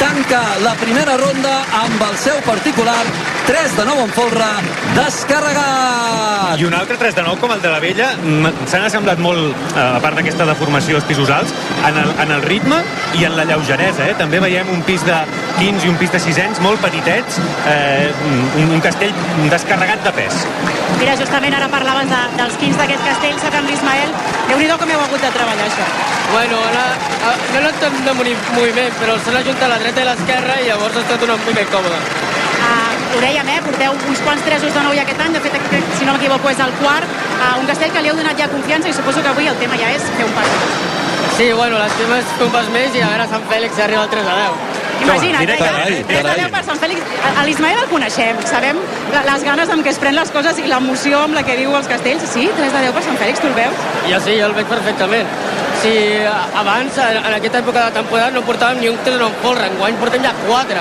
[0.01, 2.99] tanca la primera ronda amb el seu particular
[3.47, 4.49] 3 de 9 en folre
[4.97, 6.59] descarregat.
[6.61, 8.11] I un altre 3 de 9 com el de la vella
[8.69, 11.53] s'han assemblat molt, eh, a part d'aquesta deformació als pisos alts,
[11.87, 12.83] en el, en el ritme
[13.19, 14.09] i en la lleugeresa.
[14.11, 14.15] Eh?
[14.19, 15.17] També veiem un pis de
[15.59, 17.39] 15 i un pis de 600 molt petitets,
[17.71, 18.11] eh,
[18.61, 19.13] un, un castell
[19.51, 20.43] descarregat de pes.
[21.01, 24.13] Mira, justament ara parlaves de, dels quins d'aquest castell, sóc amb l'Ismael.
[24.51, 25.87] Déu-n'hi-do com heu hagut de treballar això.
[26.33, 26.85] Bueno, ara,
[27.33, 30.97] a- no tant de movi- moviment, però s'han ajuntat la dreta i l'esquerra i llavors
[30.97, 31.99] ha estat un moviment còmode.
[32.63, 33.59] Uh, ho dèiem, eh?
[33.67, 36.53] Porteu uns quants tresos de nou ja aquest any, de fet, crec, si no m'equivoco,
[36.53, 37.17] és el quart.
[37.35, 39.81] Uh, un castell que li heu donat ja confiança i suposo que avui el tema
[39.81, 40.55] ja és fer un pas.
[41.37, 44.15] Sí, bueno, l'estima és fer un pas més i a veure Sant Fèlix arriba al
[44.15, 44.82] 3 a 10.
[45.03, 45.57] Imagina't, eh?
[45.59, 46.41] Carai, Des de carai.
[46.41, 47.01] 10 per Sant Fèlix.
[47.47, 48.77] L'Ismael el coneixem, sabem
[49.13, 51.75] la- les ganes amb què es pren les coses i l'emoció amb la que diu
[51.77, 52.23] els castells.
[52.33, 53.75] Sí, 3 de 10 per Sant Fèlix, tu el veus?
[54.09, 55.27] Jo sí, jo el veig perfectament.
[55.83, 55.93] Si
[56.25, 59.67] a- abans, en, en aquesta època de temporada, no portàvem ni un 3 en folre,
[59.67, 60.79] enguany portem ja 4.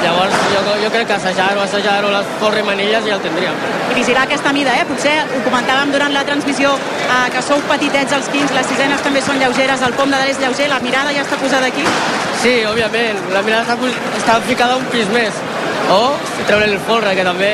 [0.00, 3.58] Llavors, jo, jo crec que assajar-ho, assajar-ho, les folre i manilles ja el tindríem.
[3.92, 4.86] I vigilar aquesta mida, eh?
[4.88, 9.20] Potser ho comentàvem durant la transmissió eh, que sou petitets els quins, les sisenes també
[9.26, 11.84] són lleugeres, el pom de dalt és lleuger, la mirada ja està posada aquí.
[12.40, 15.44] Sí, òbviament, la mirada està, està ficada un pis més.
[15.90, 16.14] O
[16.46, 17.50] treure el folre, que també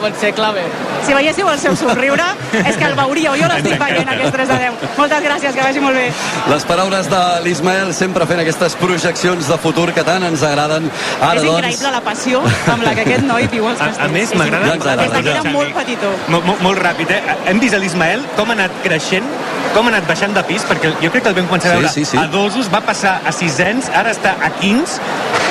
[0.00, 0.62] pot ser clave.
[1.06, 2.24] Si veiéssiu el seu somriure,
[2.60, 3.32] és que el veuríeu.
[3.40, 4.84] Jo l'estic veient, aquests 3 de 10.
[4.98, 6.06] Moltes gràcies, que vagi molt bé.
[6.52, 10.90] Les paraules de l'Ismael sempre fent aquestes projeccions de futur que tant ens agraden.
[11.20, 11.58] Ara, és doncs...
[11.58, 12.42] increïble la passió
[12.74, 14.06] amb la que aquest noi viu els A, castells.
[14.06, 14.96] a més, És m'agrada...
[15.00, 16.12] Des de que era molt petitó.
[16.28, 17.36] Molt, molt, molt ràpid, eh?
[17.50, 19.26] Hem vist a l'Ismael com ha anat creixent,
[19.74, 21.80] com ha anat baixant de pis, perquè jo crec que el vam començar a Sí,
[21.80, 22.18] veure sí, sí.
[22.18, 25.00] a dosos, va passar a sisens, ara està a 15,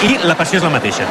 [0.08, 1.06] i la passió és la mateixa.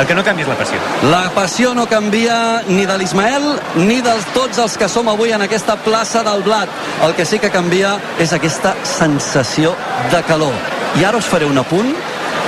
[0.00, 0.78] El que no canvia és la passió.
[1.10, 5.44] La passió no canvia ni de l'Ismael ni de tots els que som avui en
[5.44, 6.70] aquesta plaça del Blat.
[7.04, 9.74] El que sí que canvia és aquesta sensació
[10.12, 10.56] de calor.
[11.00, 11.92] I ara us faré un apunt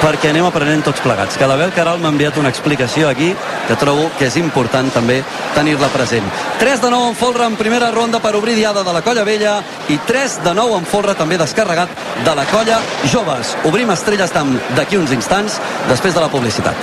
[0.05, 1.39] perquè anem aprenent tots plegats.
[1.41, 3.31] Que l'Abel Caral m'ha enviat una explicació aquí
[3.69, 5.23] que trobo que és important també
[5.57, 6.27] tenir-la present.
[6.61, 9.57] 3 de 9 en folre en primera ronda per obrir diada de la Colla Vella
[9.89, 11.89] i 3 de 9 en folre també descarregat
[12.25, 12.81] de la Colla
[13.13, 13.57] Joves.
[13.65, 16.77] Obrim Estrelles d'Am d'aquí uns instants després de la publicitat.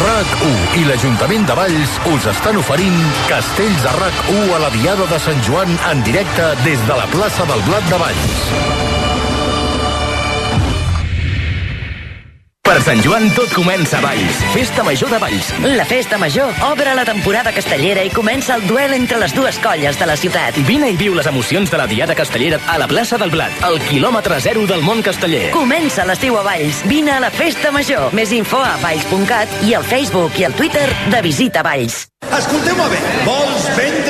[0.00, 2.96] RAC1 i l'Ajuntament de Valls us estan oferint
[3.28, 7.44] Castells de RAC1 a la Diada de Sant Joan en directe des de la plaça
[7.52, 8.89] del Blat de Valls.
[12.70, 14.36] Per Sant Joan tot comença a Valls.
[14.52, 15.48] Festa Major de Valls.
[15.74, 19.98] La festa major obre la temporada castellera i comença el duel entre les dues colles
[19.98, 20.54] de la ciutat.
[20.68, 23.80] Vine i viu les emocions de la Diada Castellera a la plaça del Blat, al
[23.88, 25.48] quilòmetre zero del món casteller.
[25.50, 26.84] Comença l'estiu a Valls.
[26.86, 28.14] Vine a la festa major.
[28.14, 32.04] Més info a valls.cat i al Facebook i al Twitter de Visita Valls.
[32.30, 34.09] Escolteu-me bé, vols vendre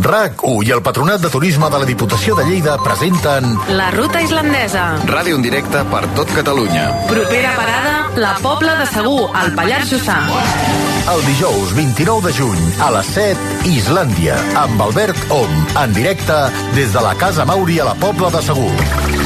[0.00, 3.46] RAC1 i el Patronat de Turisme de la Diputació de Lleida presenten
[3.76, 4.84] La ruta islandesa.
[5.10, 6.86] Ràdio en directe per tot Catalunya.
[7.10, 10.18] Propera parada, la Pobla de Segur, al Pallars Jussà.
[11.10, 16.36] el dijous 29 de juny a les 7 Islàndia amb Albert Om en directe
[16.76, 19.19] des de la Casa Mauri a la Pobla de Segur.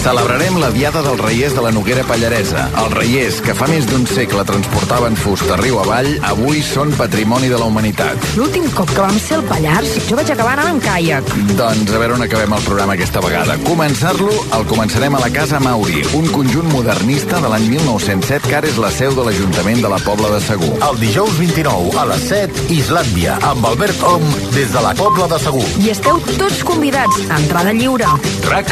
[0.00, 2.62] Celebrarem la Diada dels Reiers de la Noguera Pallaresa.
[2.80, 7.58] Els reiers, que fa més d'un segle transportaven fusta riu avall, avui són patrimoni de
[7.60, 8.16] la humanitat.
[8.38, 11.28] L'últim cop que vam ser al Pallars, jo vaig acabar anant en caiac.
[11.58, 13.58] Doncs a veure on acabem el programa aquesta vegada.
[13.66, 18.72] Començar-lo el començarem a la Casa Mauri, un conjunt modernista de l'any 1907 que ara
[18.72, 20.72] és la seu de l'Ajuntament de la Pobla de Segur.
[20.88, 24.24] El dijous 29 a les 7 Islàndia amb Albert Om
[24.56, 25.66] des de la Pobla de Segur.
[25.84, 27.20] I esteu tots convidats.
[27.28, 28.08] Entrada lliure.
[28.48, 28.68] RAC